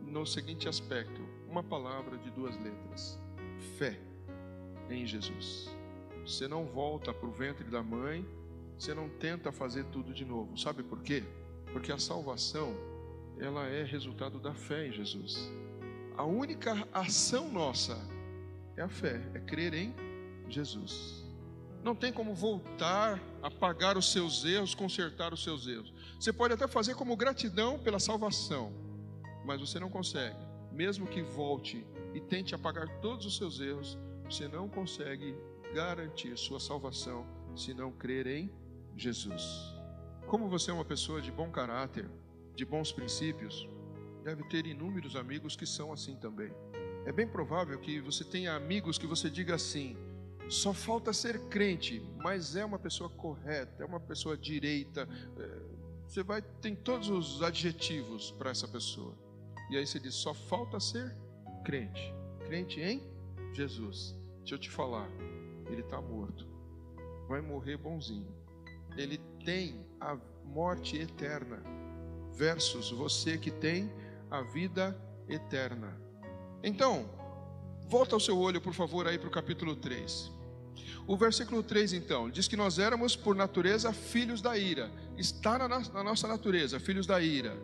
no 0.00 0.26
seguinte 0.26 0.68
aspecto: 0.68 1.20
uma 1.48 1.62
palavra 1.62 2.16
de 2.16 2.30
duas 2.30 2.56
letras: 2.56 3.20
fé 3.78 4.00
em 4.88 5.06
Jesus. 5.06 5.70
Você 6.24 6.48
não 6.48 6.64
volta 6.64 7.12
para 7.12 7.28
o 7.28 7.32
ventre 7.32 7.64
da 7.64 7.82
mãe, 7.82 8.26
você 8.78 8.94
não 8.94 9.08
tenta 9.08 9.52
fazer 9.52 9.84
tudo 9.86 10.14
de 10.14 10.24
novo. 10.24 10.56
Sabe 10.58 10.82
por 10.82 11.02
quê? 11.02 11.22
Porque 11.72 11.92
a 11.92 11.98
salvação 11.98 12.74
ela 13.38 13.66
é 13.66 13.84
resultado 13.84 14.38
da 14.38 14.54
fé 14.54 14.86
em 14.86 14.92
Jesus. 14.92 15.52
A 16.16 16.24
única 16.24 16.86
ação 16.92 17.50
nossa 17.50 17.96
é 18.76 18.82
a 18.82 18.88
fé, 18.88 19.20
é 19.34 19.40
crer 19.40 19.74
em 19.74 19.94
Jesus. 20.48 21.22
Não 21.82 21.94
tem 21.94 22.12
como 22.12 22.34
voltar 22.34 23.20
a 23.42 23.50
pagar 23.50 23.96
os 23.96 24.12
seus 24.12 24.44
erros, 24.44 24.74
consertar 24.74 25.32
os 25.32 25.42
seus 25.42 25.66
erros. 25.66 25.92
Você 26.18 26.32
pode 26.32 26.54
até 26.54 26.68
fazer 26.68 26.94
como 26.94 27.16
gratidão 27.16 27.78
pela 27.78 27.98
salvação, 27.98 28.72
mas 29.44 29.60
você 29.60 29.80
não 29.80 29.90
consegue. 29.90 30.38
Mesmo 30.70 31.06
que 31.06 31.22
volte 31.22 31.84
e 32.14 32.20
tente 32.20 32.54
apagar 32.54 32.88
todos 33.00 33.26
os 33.26 33.36
seus 33.36 33.60
erros, 33.60 33.98
você 34.24 34.46
não 34.46 34.68
consegue 34.68 35.34
garantir 35.74 36.36
sua 36.38 36.60
salvação 36.60 37.26
se 37.56 37.74
não 37.74 37.90
crer 37.90 38.26
em 38.26 38.50
Jesus. 38.96 39.42
Como 40.26 40.48
você 40.48 40.70
é 40.70 40.74
uma 40.74 40.84
pessoa 40.84 41.20
de 41.20 41.32
bom 41.32 41.50
caráter, 41.50 42.08
de 42.54 42.64
bons 42.64 42.92
princípios, 42.92 43.68
deve 44.22 44.44
ter 44.44 44.66
inúmeros 44.66 45.16
amigos 45.16 45.56
que 45.56 45.66
são 45.66 45.92
assim 45.92 46.14
também. 46.16 46.52
É 47.04 47.12
bem 47.12 47.26
provável 47.26 47.78
que 47.78 48.00
você 48.00 48.24
tenha 48.24 48.54
amigos 48.54 48.98
que 48.98 49.06
você 49.06 49.28
diga 49.28 49.54
assim: 49.54 49.96
só 50.48 50.72
falta 50.72 51.12
ser 51.12 51.38
crente, 51.48 52.02
mas 52.18 52.54
é 52.56 52.64
uma 52.64 52.78
pessoa 52.78 53.10
correta, 53.10 53.82
é 53.82 53.86
uma 53.86 54.00
pessoa 54.00 54.36
direita. 54.36 55.08
É, 55.36 55.62
você 56.06 56.22
vai 56.22 56.42
tem 56.42 56.76
todos 56.76 57.08
os 57.08 57.42
adjetivos 57.42 58.30
para 58.32 58.50
essa 58.50 58.68
pessoa. 58.68 59.16
E 59.70 59.76
aí 59.76 59.86
você 59.86 59.98
diz: 59.98 60.14
só 60.14 60.34
falta 60.34 60.78
ser 60.78 61.16
crente. 61.64 62.14
Crente 62.44 62.80
em 62.80 63.02
Jesus. 63.52 64.14
Deixa 64.40 64.54
eu 64.54 64.58
te 64.58 64.70
falar, 64.70 65.08
ele 65.70 65.80
está 65.80 66.00
morto. 66.00 66.46
Vai 67.28 67.40
morrer 67.40 67.76
bonzinho. 67.76 68.34
Ele 68.96 69.18
tem 69.44 69.86
a 70.00 70.18
morte 70.44 70.96
eterna. 70.98 71.62
Versus 72.34 72.90
você 72.90 73.38
que 73.38 73.50
tem 73.50 73.90
a 74.30 74.42
vida 74.42 74.98
eterna. 75.28 76.01
Então, 76.62 77.08
volta 77.88 78.16
o 78.16 78.20
seu 78.20 78.38
olho, 78.38 78.60
por 78.60 78.72
favor, 78.72 79.06
aí 79.06 79.18
para 79.18 79.28
o 79.28 79.32
capítulo 79.32 79.74
3. 79.74 80.30
O 81.06 81.16
versículo 81.16 81.62
3, 81.62 81.94
então, 81.94 82.30
diz 82.30 82.46
que 82.46 82.56
nós 82.56 82.78
éramos, 82.78 83.16
por 83.16 83.34
natureza, 83.34 83.92
filhos 83.92 84.40
da 84.40 84.56
ira. 84.56 84.90
Está 85.16 85.58
na, 85.58 85.68
na 85.68 86.04
nossa 86.04 86.28
natureza, 86.28 86.78
filhos 86.78 87.06
da 87.06 87.20
ira. 87.20 87.56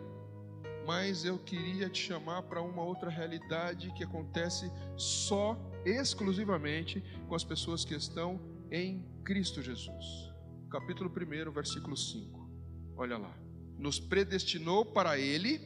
Mas 0.85 1.23
eu 1.23 1.37
queria 1.37 1.89
te 1.89 2.01
chamar 2.01 2.43
para 2.43 2.61
uma 2.61 2.83
outra 2.83 3.09
realidade 3.09 3.93
que 3.93 4.03
acontece 4.03 4.69
só, 4.97 5.57
exclusivamente, 5.85 7.01
com 7.27 7.35
as 7.35 7.43
pessoas 7.43 7.85
que 7.85 7.95
estão 7.95 8.41
em 8.69 9.05
Cristo 9.23 9.61
Jesus. 9.61 10.29
Capítulo 10.69 11.09
1, 11.09 11.51
versículo 11.51 11.95
5. 11.95 12.49
Olha 12.97 13.17
lá. 13.17 13.33
Nos 13.77 13.99
predestinou 13.99 14.83
para 14.83 15.17
Ele, 15.17 15.59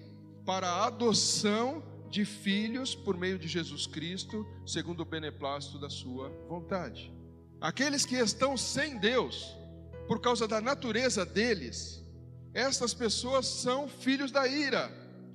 para 0.46 0.68
a 0.68 0.88
adoção 0.88 1.93
de 2.14 2.24
filhos 2.26 2.94
por 2.94 3.18
meio 3.18 3.40
de 3.40 3.48
Jesus 3.48 3.88
Cristo, 3.88 4.46
segundo 4.68 5.02
o 5.02 5.06
beneplácito 5.06 5.80
da 5.80 5.90
sua 5.90 6.30
vontade. 6.48 7.12
Aqueles 7.60 8.06
que 8.06 8.16
estão 8.16 8.56
sem 8.56 9.00
Deus, 9.00 9.58
por 10.08 10.22
causa 10.22 10.48
da 10.48 10.62
natureza 10.62 11.26
deles, 11.26 12.06
estas 12.54 12.94
pessoas 12.94 13.48
são 13.48 13.88
filhos 13.88 14.32
da 14.32 14.48
ira. 14.48 14.92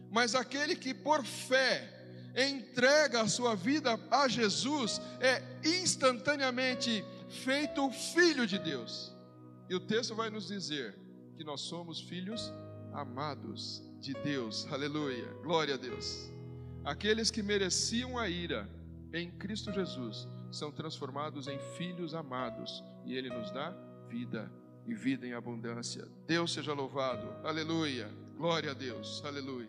Mas 0.08 0.36
aquele 0.36 0.76
que 0.76 0.94
por 0.94 1.24
fé 1.24 1.92
entrega 2.36 3.22
a 3.22 3.28
sua 3.28 3.56
vida 3.56 3.98
a 4.08 4.28
Jesus 4.28 5.00
é 5.20 5.42
instantaneamente 5.64 7.04
feito 7.28 7.90
filho 7.90 8.46
de 8.46 8.56
Deus. 8.56 9.12
E 9.68 9.74
o 9.74 9.80
texto 9.80 10.14
vai 10.14 10.30
nos 10.30 10.46
dizer 10.46 10.96
que 11.36 11.42
nós 11.42 11.62
somos 11.62 12.00
filhos 12.00 12.52
amados 12.92 13.82
de 13.98 14.14
Deus. 14.14 14.64
Aleluia. 14.70 15.26
Glória 15.42 15.74
a 15.74 15.76
Deus. 15.76 16.38
Aqueles 16.88 17.31
que 17.31 17.42
mereciam 17.42 18.16
a 18.16 18.31
ira 18.31 18.66
em 19.12 19.31
Cristo 19.31 19.70
Jesus 19.70 20.27
são 20.51 20.72
transformados 20.72 21.46
em 21.46 21.59
filhos 21.77 22.14
amados 22.14 22.83
e 23.05 23.14
Ele 23.14 23.29
nos 23.29 23.51
dá 23.51 23.77
vida 24.09 24.51
e 24.87 24.94
vida 24.94 25.27
em 25.27 25.35
abundância. 25.35 26.09
Deus 26.27 26.51
seja 26.51 26.72
louvado, 26.72 27.29
aleluia, 27.46 28.11
glória 28.38 28.70
a 28.70 28.74
Deus, 28.74 29.22
aleluia. 29.22 29.68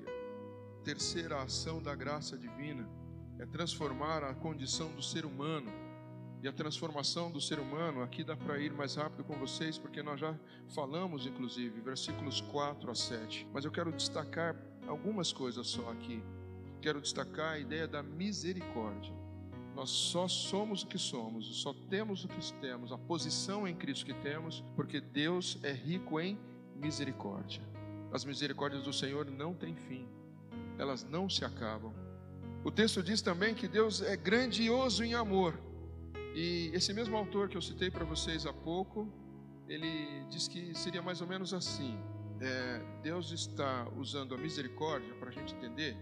Terceira 0.82 1.42
ação 1.42 1.84
da 1.84 1.94
graça 1.94 2.38
divina 2.38 2.90
é 3.38 3.46
transformar 3.46 4.24
a 4.24 4.34
condição 4.34 4.90
do 4.94 5.04
ser 5.04 5.26
humano. 5.26 5.70
E 6.42 6.48
a 6.48 6.54
transformação 6.54 7.30
do 7.30 7.42
ser 7.42 7.60
humano, 7.60 8.02
aqui 8.02 8.24
dá 8.24 8.38
para 8.38 8.58
ir 8.60 8.72
mais 8.72 8.96
rápido 8.96 9.26
com 9.26 9.38
vocês, 9.38 9.78
porque 9.78 10.02
nós 10.02 10.22
já 10.22 10.34
falamos, 10.70 11.26
inclusive, 11.26 11.82
versículos 11.82 12.40
4 12.40 12.90
a 12.90 12.96
7. 12.96 13.46
Mas 13.54 13.66
eu 13.66 13.72
quero 13.72 13.92
destacar 13.92 14.56
algumas 14.88 15.34
coisas 15.34 15.68
só 15.68 15.92
aqui 15.92 16.24
quero 16.80 17.02
destacar 17.02 17.54
a 17.54 17.60
ideia 17.60 17.88
da 17.88 18.02
misericórdia. 18.02 19.14
Nós 19.76 19.90
só 19.90 20.28
somos 20.28 20.84
o 20.84 20.88
que 20.88 20.98
somos, 20.98 21.62
só 21.62 21.74
temos 21.90 22.26
o 22.26 22.28
que 22.28 22.54
temos, 22.56 22.92
a 22.92 22.98
posição 22.98 23.68
em 23.68 23.76
Cristo 23.76 24.06
que 24.06 24.14
temos, 24.14 24.64
porque 24.76 25.00
Deus 25.00 25.58
é 25.64 25.72
rico 25.72 26.20
em 26.20 26.38
misericórdia. 26.76 27.62
As 28.12 28.26
misericórdias 28.26 28.84
do 28.84 28.92
Senhor 28.92 29.26
não 29.26 29.54
têm 29.54 29.76
fim, 29.76 30.08
elas 30.78 31.04
não 31.04 31.30
se 31.30 31.46
acabam. 31.46 31.94
O 32.64 32.72
texto 32.72 33.02
diz 33.02 33.22
também 33.22 33.56
que 33.56 33.68
Deus 33.68 34.02
é 34.02 34.18
grandioso 34.18 35.04
em 35.04 35.14
amor. 35.14 35.58
E 36.36 36.72
esse 36.74 36.94
mesmo 36.94 37.16
autor 37.16 37.48
que 37.48 37.56
eu 37.56 37.62
citei 37.62 37.90
para 37.90 38.04
vocês 38.04 38.46
há 38.46 38.54
pouco, 38.54 39.08
ele 39.68 40.26
diz 40.30 40.48
que 40.48 40.76
seria 40.76 41.02
mais 41.02 41.22
ou 41.22 41.28
menos 41.28 41.54
assim: 41.54 41.98
é, 42.42 42.82
Deus 43.02 43.32
está 43.32 43.88
usando 43.96 44.36
a 44.36 44.38
misericórdia 44.38 45.14
para 45.16 45.30
a 45.30 45.32
gente 45.32 45.54
entender 45.54 45.98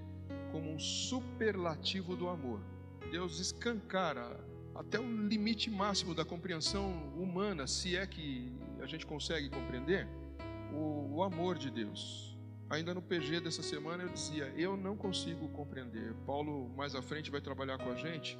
como 0.51 0.71
um 0.71 0.79
superlativo 0.79 2.15
do 2.15 2.27
amor. 2.27 2.59
Deus 3.11 3.39
escancara 3.39 4.39
até 4.75 4.99
o 4.99 5.27
limite 5.27 5.71
máximo 5.71 6.13
da 6.13 6.23
compreensão 6.23 6.91
humana, 7.15 7.65
se 7.65 7.95
é 7.95 8.05
que 8.05 8.51
a 8.81 8.85
gente 8.85 9.05
consegue 9.05 9.49
compreender, 9.49 10.07
o, 10.71 11.15
o 11.15 11.23
amor 11.23 11.57
de 11.57 11.71
Deus. 11.71 12.37
Ainda 12.69 12.93
no 12.93 13.01
PG 13.01 13.39
dessa 13.39 13.63
semana 13.63 14.03
eu 14.03 14.09
dizia, 14.09 14.53
eu 14.55 14.75
não 14.75 14.95
consigo 14.95 15.47
compreender. 15.49 16.13
Paulo 16.25 16.69
mais 16.75 16.95
à 16.95 17.01
frente 17.01 17.31
vai 17.31 17.41
trabalhar 17.41 17.77
com 17.77 17.89
a 17.89 17.95
gente 17.95 18.37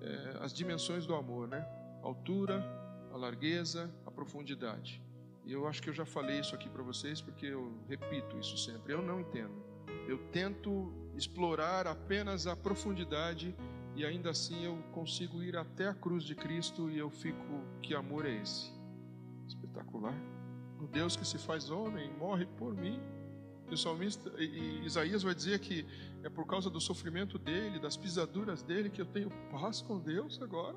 é, 0.00 0.38
as 0.40 0.52
dimensões 0.52 1.06
do 1.06 1.14
amor, 1.14 1.46
né? 1.46 1.66
Altura, 2.02 2.64
a 3.12 3.16
largueza, 3.16 3.90
a 4.04 4.10
profundidade. 4.10 5.02
E 5.44 5.52
eu 5.52 5.66
acho 5.66 5.82
que 5.82 5.88
eu 5.88 5.94
já 5.94 6.04
falei 6.04 6.40
isso 6.40 6.54
aqui 6.54 6.68
para 6.68 6.82
vocês 6.82 7.20
porque 7.20 7.46
eu 7.46 7.72
repito 7.88 8.38
isso 8.38 8.58
sempre. 8.58 8.92
Eu 8.92 9.02
não 9.02 9.20
entendo. 9.20 9.54
Eu 10.08 10.18
tento 10.30 10.92
explorar 11.20 11.86
apenas 11.86 12.46
a 12.46 12.56
profundidade 12.56 13.54
e 13.94 14.04
ainda 14.04 14.30
assim 14.30 14.64
eu 14.64 14.76
consigo 14.92 15.42
ir 15.42 15.56
até 15.56 15.88
a 15.88 15.94
cruz 15.94 16.24
de 16.24 16.34
Cristo 16.34 16.90
e 16.90 16.98
eu 16.98 17.10
fico, 17.10 17.62
que 17.82 17.94
amor 17.94 18.24
é 18.24 18.34
esse? 18.40 18.72
Espetacular. 19.46 20.14
o 20.80 20.86
Deus 20.86 21.14
que 21.14 21.26
se 21.26 21.36
faz 21.36 21.70
homem 21.70 22.10
morre 22.18 22.46
por 22.46 22.74
mim. 22.74 22.98
E 23.70 23.74
o 23.74 23.76
salmista, 23.76 24.32
e 24.38 24.84
Isaías 24.84 25.22
vai 25.22 25.34
dizer 25.34 25.60
que 25.60 25.86
é 26.24 26.28
por 26.30 26.46
causa 26.46 26.70
do 26.70 26.80
sofrimento 26.80 27.38
dele, 27.38 27.78
das 27.78 27.96
pisaduras 27.96 28.62
dele, 28.62 28.88
que 28.88 29.00
eu 29.00 29.06
tenho 29.06 29.30
paz 29.50 29.82
com 29.82 29.98
Deus 29.98 30.40
agora. 30.40 30.76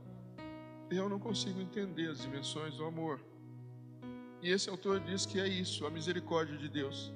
E 0.91 0.97
eu 0.97 1.07
não 1.07 1.19
consigo 1.19 1.61
entender 1.61 2.09
as 2.09 2.19
dimensões 2.19 2.75
do 2.75 2.85
amor. 2.85 3.23
E 4.41 4.49
esse 4.49 4.69
autor 4.69 4.99
diz 4.99 5.25
que 5.25 5.39
é 5.39 5.47
isso, 5.47 5.87
a 5.87 5.89
misericórdia 5.89 6.57
de 6.57 6.67
Deus. 6.67 7.13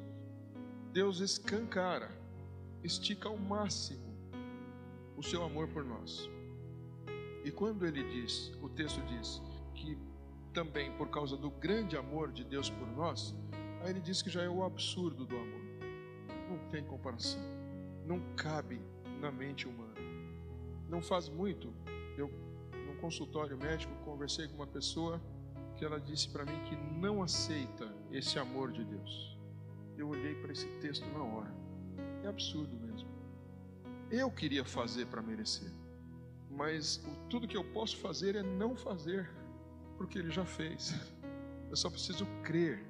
Deus 0.93 1.19
escancara, 1.19 2.09
estica 2.83 3.29
ao 3.29 3.37
máximo 3.37 4.15
o 5.15 5.23
seu 5.23 5.43
amor 5.43 5.67
por 5.67 5.83
nós. 5.83 6.29
E 7.43 7.51
quando 7.51 7.85
ele 7.85 8.03
diz, 8.03 8.51
o 8.61 8.69
texto 8.69 9.01
diz, 9.05 9.41
que 9.73 9.97
também 10.53 10.91
por 10.97 11.09
causa 11.09 11.37
do 11.37 11.49
grande 11.49 11.95
amor 11.95 12.31
de 12.31 12.43
Deus 12.43 12.69
por 12.69 12.87
nós, 12.87 13.35
aí 13.81 13.91
ele 13.91 14.01
diz 14.01 14.21
que 14.21 14.29
já 14.29 14.43
é 14.43 14.49
o 14.49 14.63
absurdo 14.63 15.25
do 15.25 15.35
amor. 15.35 15.61
Não 16.49 16.69
tem 16.69 16.83
comparação. 16.83 17.41
Não 18.05 18.19
cabe 18.35 18.81
na 19.19 19.31
mente 19.31 19.67
humana. 19.67 19.95
Não 20.89 21.01
faz 21.01 21.29
muito, 21.29 21.73
eu 22.17 22.31
num 22.85 22.95
consultório 22.97 23.57
médico 23.57 23.93
conversei 24.05 24.47
com 24.47 24.55
uma 24.55 24.67
pessoa 24.67 25.21
que 25.75 25.85
ela 25.85 25.99
disse 25.99 26.29
para 26.29 26.45
mim 26.45 26.59
que 26.65 26.75
não 26.75 27.21
aceita 27.21 27.93
esse 28.11 28.39
amor 28.39 28.71
de 28.71 28.83
Deus. 28.83 29.37
Eu 29.97 30.09
olhei 30.09 30.35
para 30.35 30.51
esse 30.51 30.67
texto 30.79 31.05
na 31.13 31.23
hora. 31.23 31.66
Absurdo 32.27 32.75
mesmo. 32.79 33.09
Eu 34.09 34.31
queria 34.31 34.63
fazer 34.63 35.05
para 35.07 35.21
merecer, 35.21 35.71
mas 36.49 37.03
tudo 37.29 37.47
que 37.47 37.57
eu 37.57 37.63
posso 37.73 37.97
fazer 37.97 38.35
é 38.35 38.43
não 38.43 38.75
fazer 38.75 39.29
porque 39.97 40.19
Ele 40.19 40.31
já 40.31 40.45
fez. 40.45 40.93
Eu 41.69 41.75
só 41.75 41.89
preciso 41.89 42.25
crer 42.43 42.81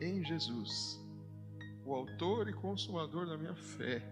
em 0.00 0.24
Jesus, 0.24 1.00
o 1.84 1.94
Autor 1.94 2.48
e 2.48 2.52
Consumador 2.52 3.26
da 3.26 3.38
minha 3.38 3.54
fé. 3.54 4.02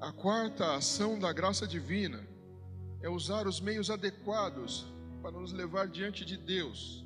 A 0.00 0.12
quarta 0.12 0.76
ação 0.76 1.18
da 1.18 1.32
graça 1.32 1.66
divina 1.66 2.24
é 3.02 3.08
usar 3.08 3.48
os 3.48 3.60
meios 3.60 3.90
adequados 3.90 4.86
para 5.20 5.32
nos 5.32 5.52
levar 5.52 5.88
diante 5.88 6.24
de 6.24 6.36
Deus. 6.36 7.04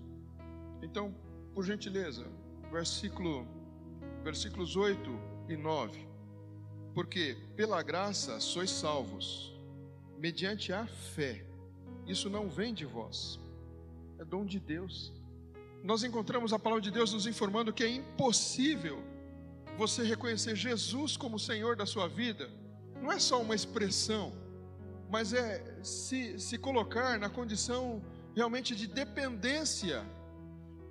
Então, 0.83 1.15
por 1.55 1.65
gentileza, 1.65 2.27
versículo, 2.71 3.47
versículos 4.23 4.77
8 4.77 5.11
e 5.49 5.57
9. 5.57 6.14
Porque 6.95 7.37
pela 7.57 7.83
graça 7.83 8.39
sois 8.39 8.71
salvos, 8.71 9.53
mediante 10.19 10.73
a 10.73 10.87
fé. 10.87 11.45
Isso 12.07 12.31
não 12.31 12.49
vem 12.49 12.73
de 12.73 12.85
vós, 12.85 13.41
é 14.19 14.25
dom 14.25 14.47
de 14.47 14.61
Deus. 14.61 15.13
Nós 15.83 16.03
encontramos 16.03 16.53
a 16.53 16.59
palavra 16.59 16.83
de 16.83 16.91
Deus 16.91 17.13
nos 17.13 17.27
informando 17.27 17.73
que 17.73 17.85
é 17.85 17.89
impossível 17.89 19.03
você 19.77 20.03
reconhecer 20.03 20.55
Jesus 20.55 21.17
como 21.17 21.39
Senhor 21.39 21.77
da 21.77 21.85
sua 21.85 22.09
vida. 22.09 22.49
Não 23.03 23.11
é 23.11 23.19
só 23.19 23.43
uma 23.43 23.55
expressão, 23.55 24.33
mas 25.11 25.33
é 25.33 25.83
se, 25.83 26.39
se 26.39 26.57
colocar 26.57 27.19
na 27.19 27.29
condição 27.29 28.03
realmente 28.35 28.75
de 28.75 28.87
dependência. 28.87 30.05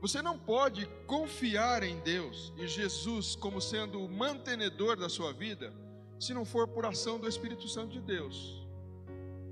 Você 0.01 0.21
não 0.21 0.37
pode 0.37 0.85
confiar 1.07 1.81
em 1.81 1.99
Deus 2.01 2.53
e 2.57 2.67
Jesus 2.67 3.35
como 3.35 3.61
sendo 3.61 4.03
o 4.03 4.09
mantenedor 4.09 4.97
da 4.97 5.07
sua 5.07 5.31
vida, 5.31 5.73
se 6.25 6.33
não 6.33 6.45
for 6.45 6.67
por 6.67 6.85
ação 6.85 7.19
do 7.19 7.27
Espírito 7.27 7.67
Santo 7.67 7.91
de 7.93 8.01
Deus. 8.01 8.67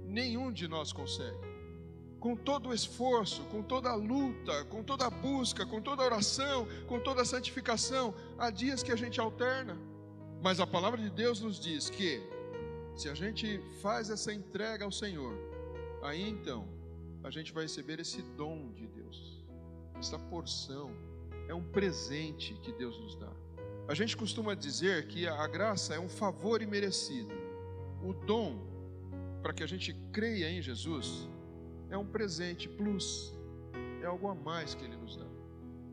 Nenhum 0.06 0.52
de 0.52 0.68
nós 0.68 0.92
consegue 0.92 1.52
com 2.22 2.36
todo 2.36 2.70
o 2.70 2.74
esforço, 2.74 3.44
com 3.46 3.64
toda 3.64 3.90
a 3.90 3.96
luta, 3.96 4.64
com 4.66 4.84
toda 4.84 5.08
a 5.08 5.10
busca, 5.10 5.66
com 5.66 5.82
toda 5.82 6.04
a 6.04 6.06
oração, 6.06 6.68
com 6.88 7.00
toda 7.00 7.24
a 7.24 7.26
santificação, 7.26 8.14
há 8.38 8.52
dias 8.52 8.84
que 8.84 8.92
a 8.92 8.96
gente 8.96 9.20
alterna, 9.20 9.76
mas 10.40 10.60
a 10.60 10.68
palavra 10.68 11.02
de 11.02 11.10
Deus 11.10 11.42
nos 11.42 11.60
diz 11.60 11.90
que, 11.90 12.22
se 12.96 13.10
a 13.10 13.16
gente 13.16 13.60
faz 13.82 14.12
essa 14.12 14.32
entrega 14.32 14.86
ao 14.86 14.92
Senhor, 14.92 15.36
aí 16.04 16.22
então 16.30 16.70
a 17.24 17.32
gente 17.32 17.52
vai 17.52 17.64
receber 17.64 18.00
esse 18.00 18.22
dom 18.22 18.72
de 18.72 18.86
Deus, 18.86 19.44
essa 19.98 20.20
porção, 20.20 20.92
é 21.48 21.56
um 21.56 21.64
presente 21.64 22.54
que 22.62 22.72
Deus 22.72 23.00
nos 23.00 23.16
dá. 23.16 23.34
A 23.88 23.94
gente 23.94 24.16
costuma 24.16 24.54
dizer 24.54 25.08
que 25.08 25.28
a 25.28 25.48
graça 25.48 25.94
é 25.94 26.00
um 26.00 26.10
favor 26.10 26.62
imerecido, 26.62 27.34
o 28.04 28.14
dom 28.14 28.60
para 29.42 29.54
que 29.54 29.64
a 29.64 29.68
gente 29.68 29.94
creia 30.12 30.50
em 30.50 30.62
Jesus 30.62 31.28
é 31.90 31.98
um 31.98 32.06
presente 32.06 32.70
plus, 32.70 33.34
é 34.02 34.06
algo 34.06 34.30
a 34.30 34.36
mais 34.36 34.74
que 34.74 34.84
Ele 34.84 34.96
nos 34.96 35.18
dá, 35.18 35.28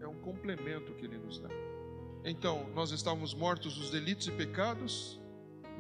é 0.00 0.06
um 0.06 0.18
complemento 0.20 0.94
que 0.94 1.04
Ele 1.04 1.18
nos 1.18 1.40
dá. 1.40 1.48
Então, 2.24 2.68
nós 2.74 2.90
estávamos 2.90 3.34
mortos 3.34 3.76
dos 3.76 3.90
delitos 3.90 4.28
e 4.28 4.32
pecados, 4.32 5.20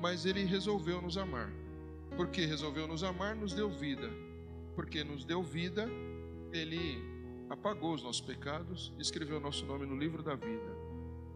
mas 0.00 0.24
Ele 0.24 0.44
resolveu 0.44 1.02
nos 1.02 1.18
amar. 1.18 1.52
Porque 2.16 2.46
resolveu 2.46 2.86
nos 2.88 3.04
amar, 3.04 3.36
nos 3.36 3.52
deu 3.52 3.70
vida. 3.70 4.10
Porque 4.74 5.04
nos 5.04 5.24
deu 5.24 5.42
vida, 5.42 5.88
Ele 6.52 7.02
apagou 7.50 7.94
os 7.94 8.02
nossos 8.02 8.20
pecados, 8.20 8.92
escreveu 8.98 9.38
o 9.38 9.40
nosso 9.40 9.66
nome 9.66 9.84
no 9.86 9.96
livro 9.96 10.22
da 10.22 10.34
vida. 10.34 10.87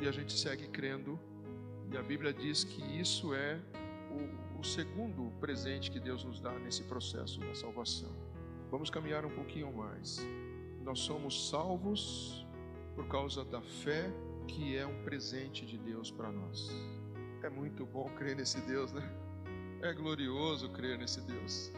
E 0.03 0.09
a 0.09 0.11
gente 0.11 0.37
segue 0.37 0.67
crendo, 0.67 1.17
e 1.93 1.97
a 1.97 2.03
Bíblia 2.03 2.33
diz 2.33 2.65
que 2.65 2.83
isso 3.01 3.33
é 3.33 3.61
o, 4.11 4.59
o 4.59 4.65
segundo 4.65 5.31
presente 5.39 5.93
que 5.93 6.01
Deus 6.01 6.25
nos 6.25 6.41
dá 6.41 6.51
nesse 6.59 6.83
processo 6.83 7.39
da 7.39 7.55
salvação. 7.55 8.11
Vamos 8.69 8.91
caminhar 8.91 9.25
um 9.25 9.31
pouquinho 9.31 9.73
mais. 9.73 10.19
Nós 10.83 10.99
somos 10.99 11.49
salvos 11.49 12.45
por 12.97 13.07
causa 13.07 13.45
da 13.45 13.63
fé 13.63 14.13
que 14.49 14.77
é 14.77 14.85
um 14.85 15.05
presente 15.05 15.65
de 15.65 15.79
Deus 15.79 16.11
para 16.11 16.33
nós. 16.33 16.69
É 17.41 17.49
muito 17.49 17.87
bom 17.87 18.11
crer 18.17 18.35
nesse 18.35 18.61
Deus, 18.63 18.93
né? 18.93 19.09
É 19.83 19.93
glorioso 19.93 20.69
crer 20.71 20.99
nesse 20.99 21.21
Deus. 21.21 21.73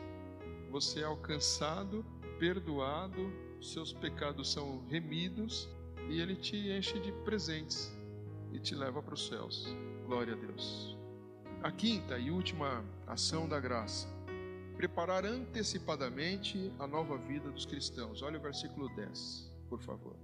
Você 0.70 1.00
é 1.00 1.04
alcançado, 1.04 2.02
perdoado, 2.38 3.30
seus 3.60 3.92
pecados 3.92 4.50
são 4.50 4.82
remidos 4.86 5.68
e 6.08 6.22
ele 6.22 6.36
te 6.36 6.56
enche 6.56 6.98
de 7.00 7.12
presentes 7.22 7.93
e 8.54 8.58
te 8.60 8.74
leva 8.74 9.02
para 9.02 9.14
os 9.14 9.26
céus. 9.26 9.66
Glória 10.06 10.32
a 10.32 10.36
Deus. 10.36 10.96
A 11.62 11.70
quinta 11.72 12.18
e 12.18 12.30
última 12.30 12.84
ação 13.06 13.48
da 13.48 13.58
graça 13.58 14.08
preparar 14.76 15.24
antecipadamente 15.24 16.72
a 16.78 16.86
nova 16.86 17.16
vida 17.16 17.50
dos 17.50 17.64
cristãos. 17.64 18.22
Olha 18.22 18.38
o 18.38 18.42
versículo 18.42 18.88
10, 18.94 19.52
por 19.68 19.80
favor. 19.80 20.16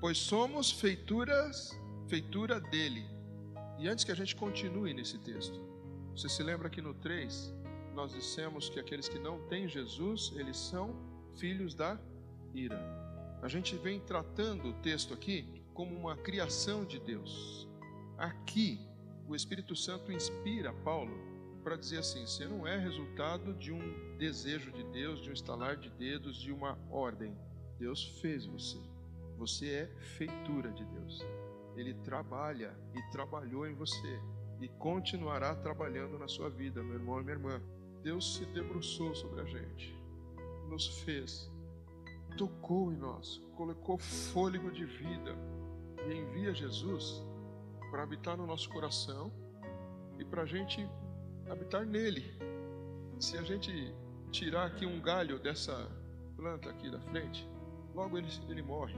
Pois 0.00 0.18
somos 0.18 0.70
feituras, 0.70 1.78
feitura 2.08 2.60
dele. 2.60 3.04
E 3.78 3.88
antes 3.88 4.04
que 4.04 4.12
a 4.12 4.14
gente 4.14 4.36
continue 4.36 4.94
nesse 4.94 5.18
texto, 5.18 5.60
você 6.14 6.28
se 6.28 6.42
lembra 6.42 6.70
que 6.70 6.80
no 6.80 6.94
3 6.94 7.52
nós 7.94 8.12
dissemos 8.12 8.68
que 8.68 8.80
aqueles 8.80 9.08
que 9.08 9.18
não 9.18 9.38
têm 9.48 9.68
Jesus, 9.68 10.32
eles 10.36 10.56
são 10.56 10.94
filhos 11.36 11.74
da 11.74 11.98
ira. 12.54 12.78
A 13.42 13.48
gente 13.48 13.76
vem 13.76 14.00
tratando 14.00 14.70
o 14.70 14.72
texto 14.74 15.14
aqui 15.14 15.63
como 15.74 15.94
uma 15.94 16.16
criação 16.16 16.84
de 16.84 16.98
Deus. 16.98 17.68
Aqui, 18.16 18.80
o 19.28 19.34
Espírito 19.34 19.74
Santo 19.74 20.12
inspira 20.12 20.72
Paulo 20.72 21.12
para 21.62 21.76
dizer 21.76 21.98
assim: 21.98 22.24
você 22.26 22.46
não 22.46 22.66
é 22.66 22.78
resultado 22.78 23.52
de 23.54 23.72
um 23.72 24.16
desejo 24.16 24.70
de 24.72 24.84
Deus, 24.84 25.20
de 25.20 25.30
um 25.30 25.32
estalar 25.32 25.76
de 25.76 25.90
dedos, 25.90 26.36
de 26.36 26.52
uma 26.52 26.78
ordem. 26.90 27.36
Deus 27.78 28.20
fez 28.20 28.46
você. 28.46 28.78
Você 29.36 29.68
é 29.68 29.86
feitura 30.16 30.70
de 30.70 30.84
Deus. 30.84 31.26
Ele 31.76 31.92
trabalha 31.92 32.72
e 32.94 33.02
trabalhou 33.10 33.66
em 33.66 33.74
você 33.74 34.20
e 34.60 34.68
continuará 34.68 35.56
trabalhando 35.56 36.16
na 36.16 36.28
sua 36.28 36.48
vida, 36.48 36.82
meu 36.82 36.94
irmão 36.94 37.20
e 37.20 37.24
minha 37.24 37.34
irmã. 37.34 37.60
Deus 38.02 38.36
se 38.36 38.46
debruçou 38.46 39.14
sobre 39.14 39.40
a 39.40 39.44
gente, 39.44 39.98
nos 40.68 41.00
fez, 41.00 41.50
tocou 42.36 42.92
em 42.92 42.96
nós, 42.96 43.40
colocou 43.56 43.98
fôlego 43.98 44.70
de 44.70 44.84
vida 44.84 45.34
e 46.08 46.14
envia 46.14 46.54
Jesus 46.54 47.22
para 47.90 48.02
habitar 48.02 48.36
no 48.36 48.46
nosso 48.46 48.68
coração 48.70 49.32
e 50.18 50.24
para 50.24 50.42
a 50.42 50.46
gente 50.46 50.86
habitar 51.48 51.84
nele. 51.86 52.24
Se 53.18 53.38
a 53.38 53.42
gente 53.42 53.94
tirar 54.30 54.66
aqui 54.66 54.84
um 54.84 55.00
galho 55.00 55.38
dessa 55.38 55.88
planta 56.36 56.68
aqui 56.70 56.90
da 56.90 57.00
frente, 57.00 57.48
logo 57.94 58.18
ele, 58.18 58.28
ele 58.48 58.62
morre. 58.62 58.96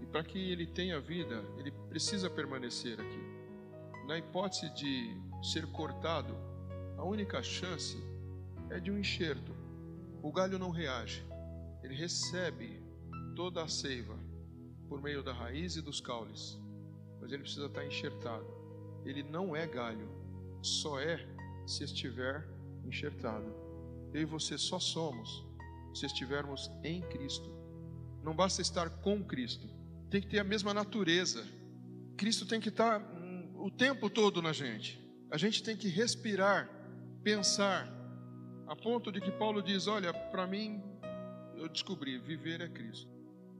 E 0.00 0.06
para 0.06 0.24
que 0.24 0.50
ele 0.50 0.66
tenha 0.66 1.00
vida, 1.00 1.44
ele 1.58 1.70
precisa 1.88 2.28
permanecer 2.28 3.00
aqui. 3.00 3.34
Na 4.06 4.18
hipótese 4.18 4.68
de 4.74 5.16
ser 5.42 5.66
cortado, 5.68 6.36
a 6.98 7.04
única 7.04 7.42
chance 7.42 7.96
é 8.70 8.80
de 8.80 8.90
um 8.90 8.98
enxerto. 8.98 9.54
O 10.22 10.32
galho 10.32 10.58
não 10.58 10.70
reage, 10.70 11.24
ele 11.82 11.94
recebe 11.94 12.82
toda 13.36 13.62
a 13.62 13.68
seiva 13.68 14.18
por 14.88 15.02
meio 15.02 15.22
da 15.22 15.32
raiz 15.32 15.76
e 15.76 15.82
dos 15.82 16.00
caules, 16.00 16.58
mas 17.20 17.32
ele 17.32 17.42
precisa 17.42 17.66
estar 17.66 17.84
enxertado. 17.84 18.46
Ele 19.04 19.22
não 19.22 19.54
é 19.54 19.66
galho, 19.66 20.08
só 20.62 21.00
é 21.00 21.26
se 21.66 21.84
estiver 21.84 22.46
enxertado. 22.84 23.46
Eu 24.12 24.22
e 24.22 24.24
você 24.24 24.56
só 24.56 24.78
somos 24.78 25.44
se 25.94 26.06
estivermos 26.06 26.70
em 26.82 27.02
Cristo. 27.02 27.50
Não 28.22 28.34
basta 28.34 28.62
estar 28.62 28.88
com 28.88 29.22
Cristo, 29.22 29.68
tem 30.10 30.20
que 30.20 30.28
ter 30.28 30.38
a 30.38 30.44
mesma 30.44 30.72
natureza. 30.72 31.44
Cristo 32.16 32.46
tem 32.46 32.60
que 32.60 32.68
estar 32.68 33.00
hum, 33.00 33.52
o 33.56 33.70
tempo 33.70 34.08
todo 34.08 34.40
na 34.40 34.52
gente. 34.52 35.00
A 35.30 35.36
gente 35.36 35.62
tem 35.62 35.76
que 35.76 35.88
respirar, 35.88 36.68
pensar, 37.22 37.92
a 38.66 38.76
ponto 38.76 39.10
de 39.10 39.20
que 39.20 39.30
Paulo 39.32 39.62
diz: 39.62 39.86
Olha, 39.86 40.12
para 40.12 40.46
mim, 40.46 40.82
eu 41.56 41.68
descobri, 41.68 42.18
viver 42.18 42.60
é 42.60 42.68
Cristo, 42.68 43.10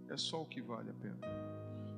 é 0.09 0.17
só 0.17 0.43
o 0.43 0.47
que 0.47 0.61
vale 0.61 0.91
a 0.91 0.95
pena. 0.95 1.19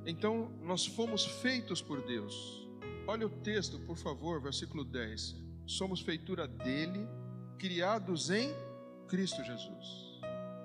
Então, 0.05 0.51
nós 0.63 0.87
fomos 0.87 1.25
feitos 1.25 1.83
por 1.83 2.01
Deus. 2.03 2.67
Olha 3.07 3.27
o 3.27 3.31
texto, 3.31 3.79
por 3.81 3.97
favor, 3.97 4.41
versículo 4.41 4.85
10. 4.85 5.37
Somos 5.67 6.01
feitura 6.01 6.47
dele, 6.47 7.07
criados 7.59 8.31
em 8.31 8.55
Cristo 9.09 9.43
Jesus. 9.43 10.21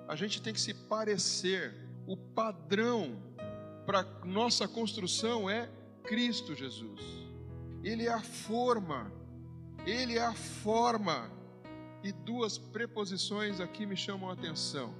A 0.08 0.14
gente 0.14 0.42
tem 0.42 0.52
que 0.52 0.60
se 0.60 0.74
parecer, 0.74 1.74
o 2.06 2.16
padrão 2.16 3.20
para 3.86 4.04
nossa 4.24 4.68
construção 4.68 5.48
é 5.48 5.68
Cristo 6.04 6.54
Jesus. 6.54 7.00
Ele 7.82 8.06
é 8.06 8.12
a 8.12 8.22
forma, 8.22 9.10
ele 9.86 10.18
é 10.18 10.24
a 10.24 10.34
forma. 10.34 11.30
E 12.02 12.12
duas 12.12 12.58
preposições 12.58 13.60
aqui 13.60 13.86
me 13.86 13.96
chamam 13.96 14.28
a 14.28 14.32
atenção. 14.32 14.92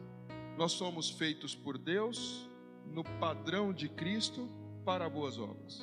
Nós 0.57 0.73
somos 0.73 1.11
feitos 1.11 1.55
por 1.55 1.79
Deus 1.79 2.49
no 2.87 3.03
padrão 3.19 3.73
de 3.73 3.89
Cristo 3.89 4.49
para 4.85 5.09
boas 5.09 5.39
obras 5.39 5.81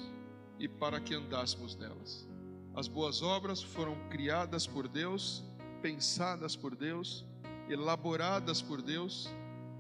e 0.60 0.68
para 0.68 1.00
que 1.00 1.16
andássemos 1.16 1.76
nelas. 1.76 2.28
As 2.76 2.88
boas 2.88 3.22
obras 3.22 3.62
foram 3.62 3.96
criadas 4.10 4.68
por 4.68 4.88
Deus, 4.88 5.44
pensadas 5.82 6.56
por 6.56 6.76
Deus, 6.76 7.26
elaboradas 7.68 8.62
por 8.62 8.82
Deus, 8.82 9.28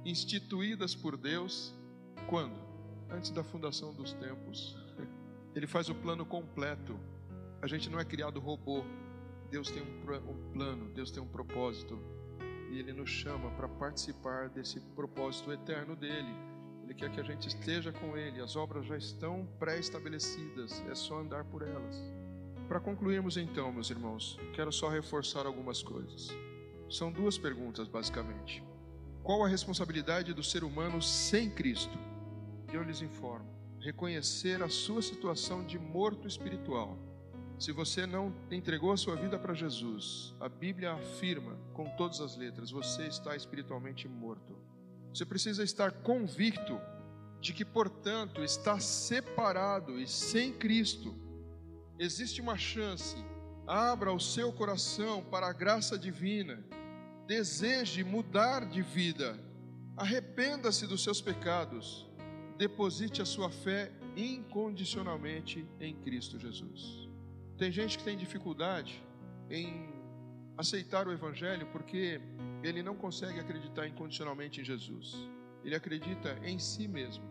instituídas 0.03 0.95
por 0.95 1.15
Deus. 1.15 1.73
Quando? 2.27 2.59
Antes 3.09 3.31
da 3.31 3.43
fundação 3.43 3.93
dos 3.93 4.13
tempos. 4.13 4.75
Ele 5.55 5.67
faz 5.67 5.87
o 5.89 5.95
plano 5.95 6.25
completo. 6.25 6.99
A 7.61 7.67
gente 7.67 7.89
não 7.89 7.99
é 7.99 8.05
criado 8.05 8.39
robô. 8.39 8.83
Deus 9.51 9.69
tem 9.69 9.81
um, 9.81 10.51
plano, 10.51 10.89
Deus 10.93 11.11
tem 11.11 11.21
um 11.21 11.27
propósito. 11.27 11.99
E 12.70 12.80
Ele 12.80 12.93
nos 12.93 13.09
chama 13.09 13.49
para 13.51 13.67
participar 13.67 14.49
desse 14.49 14.80
propósito 14.95 15.51
eterno 15.51 15.95
dele. 15.95 16.34
Ele 16.84 16.93
quer 16.93 17.11
que 17.11 17.20
a 17.20 17.24
gente 17.24 17.47
esteja 17.47 17.91
com 17.91 18.15
Ele. 18.15 18.41
As 18.41 18.55
obras 18.55 18.86
já 18.86 18.97
estão 18.97 19.47
pré-estabelecidas, 19.57 20.84
é 20.89 20.95
só 20.95 21.20
andar 21.20 21.45
por 21.45 21.61
elas. 21.61 22.01
Para 22.67 22.80
concluirmos 22.80 23.36
então, 23.36 23.72
meus 23.74 23.89
irmãos, 23.89 24.39
quero 24.53 24.72
só 24.72 24.89
reforçar 24.89 25.47
algumas 25.47 25.82
coisas. 25.82 26.30
São 26.88 27.11
duas 27.11 27.38
perguntas, 27.38 27.88
basicamente. 27.88 28.63
Qual 29.24 29.43
a 29.43 29.47
responsabilidade 29.47 30.34
do 30.34 30.43
ser 30.43 30.63
humano 30.63 31.01
sem 31.01 31.49
Cristo? 31.49 31.97
Eu 32.72 32.84
lhes 32.84 33.01
informo: 33.01 33.49
reconhecer 33.80 34.61
a 34.61 34.70
sua 34.70 35.01
situação 35.01 35.65
de 35.65 35.80
morto 35.80 36.28
espiritual. 36.28 36.97
Se 37.60 37.74
você 37.74 38.07
não 38.07 38.34
entregou 38.49 38.93
a 38.93 38.97
sua 38.97 39.18
vida 39.18 39.38
para 39.38 39.53
Jesus, 39.53 40.34
a 40.39 40.47
Bíblia 40.47 40.93
afirma 40.93 41.57
com 41.74 41.89
todas 41.97 42.22
as 42.22 42.38
letras: 42.38 42.72
você 42.72 43.05
está 43.07 43.36
espiritualmente 43.36 44.07
morto. 44.07 44.57
Você 45.14 45.26
precisa 45.26 45.62
estar 45.62 45.91
convicto 45.91 46.80
de 47.41 47.51
que, 47.51 47.66
portanto, 47.66 48.41
está 48.41 48.80
separado 48.80 49.99
e 49.99 50.07
sem 50.07 50.53
Cristo. 50.53 51.14
Existe 51.97 52.39
uma 52.39 52.57
chance. 52.57 53.18
Abra 53.68 54.14
o 54.14 54.20
seu 54.22 54.53
coração 54.53 55.22
para 55.22 55.47
a 55.47 55.53
graça 55.53 55.99
divina. 55.99 56.64
Deseje 57.28 58.05
mudar 58.05 58.70
de 58.70 58.82
vida. 58.82 59.38
Arrependa-se 59.97 60.88
dos 60.88 61.03
seus 61.03 61.20
pecados 61.20 62.07
deposite 62.57 63.22
a 63.22 63.26
sua 63.26 63.49
fé 63.49 63.91
incondicionalmente 64.16 65.68
em 65.80 65.93
Cristo 65.95 66.39
Jesus. 66.39 67.09
Tem 67.60 67.70
gente 67.74 67.97
que 67.97 68.05
tem 68.05 68.18
dificuldade 68.18 69.03
em 69.49 69.89
aceitar 70.57 71.05
o 71.05 71.12
Evangelho 71.12 71.68
porque 71.74 72.22
ele 72.64 72.82
não 72.82 72.95
consegue 72.95 73.38
acreditar 73.38 73.86
incondicionalmente 73.86 74.62
em 74.62 74.64
Jesus. 74.64 75.14
Ele 75.66 75.76
acredita 75.76 76.39
em 76.41 76.57
si 76.57 76.88
mesmo. 76.88 77.24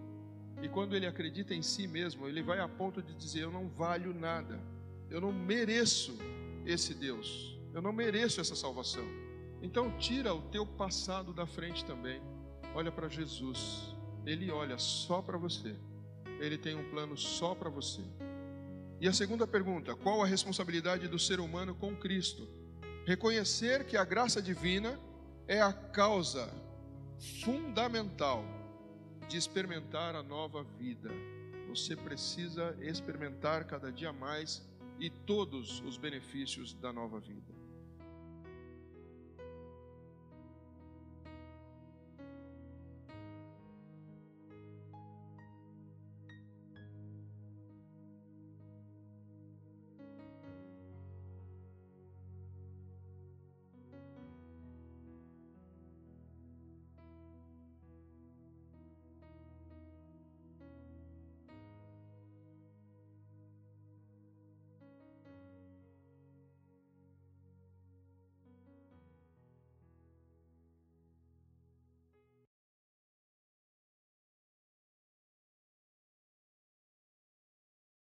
E 0.61 0.69
quando 0.69 0.95
ele 0.95 1.07
acredita 1.07 1.55
em 1.55 1.63
si 1.63 1.87
mesmo, 1.87 2.29
ele 2.29 2.43
vai 2.43 2.61
a 2.61 2.69
ponto 2.69 3.01
de 3.01 3.15
dizer: 3.15 3.45
Eu 3.45 3.51
não 3.51 3.69
valho 3.69 4.13
nada, 4.13 4.61
eu 5.09 5.19
não 5.19 5.33
mereço 5.33 6.19
esse 6.67 6.93
Deus, 6.93 7.59
eu 7.73 7.81
não 7.81 7.93
mereço 7.93 8.39
essa 8.39 8.55
salvação. 8.55 9.07
Então, 9.63 9.97
tira 9.97 10.35
o 10.35 10.43
teu 10.43 10.67
passado 10.67 11.33
da 11.33 11.47
frente 11.47 11.87
também, 11.87 12.21
olha 12.75 12.93
para 12.93 13.09
Jesus, 13.09 13.97
ele 14.27 14.51
olha 14.51 14.77
só 14.77 15.23
para 15.23 15.39
você. 15.39 15.75
Ele 16.39 16.59
tem 16.59 16.77
um 16.77 16.91
plano 16.91 17.17
só 17.17 17.55
para 17.55 17.71
você. 17.71 18.03
E 19.01 19.07
a 19.07 19.13
segunda 19.13 19.47
pergunta: 19.47 19.95
qual 19.95 20.23
a 20.23 20.27
responsabilidade 20.27 21.09
do 21.09 21.19
ser 21.19 21.41
humano 21.41 21.75
com 21.75 21.97
Cristo? 21.97 22.49
Reconhecer 23.07 23.85
que 23.85 23.97
a 23.97 24.05
graça 24.05 24.43
divina 24.43 24.99
é 25.47 25.63
a 25.63 25.73
causa 25.73 26.53
fundamental 27.43 28.45
de 29.29 29.37
experimentar 29.37 30.15
a 30.15 30.23
nova 30.23 30.63
vida. 30.63 31.11
Você 31.69 31.95
precisa 31.95 32.77
experimentar 32.81 33.65
cada 33.65 33.93
dia 33.93 34.13
mais 34.13 34.67
e 34.99 35.09
todos 35.09 35.81
os 35.81 35.97
benefícios 35.97 36.75
da 36.75 36.93
nova 36.93 37.21
vida. 37.21 37.58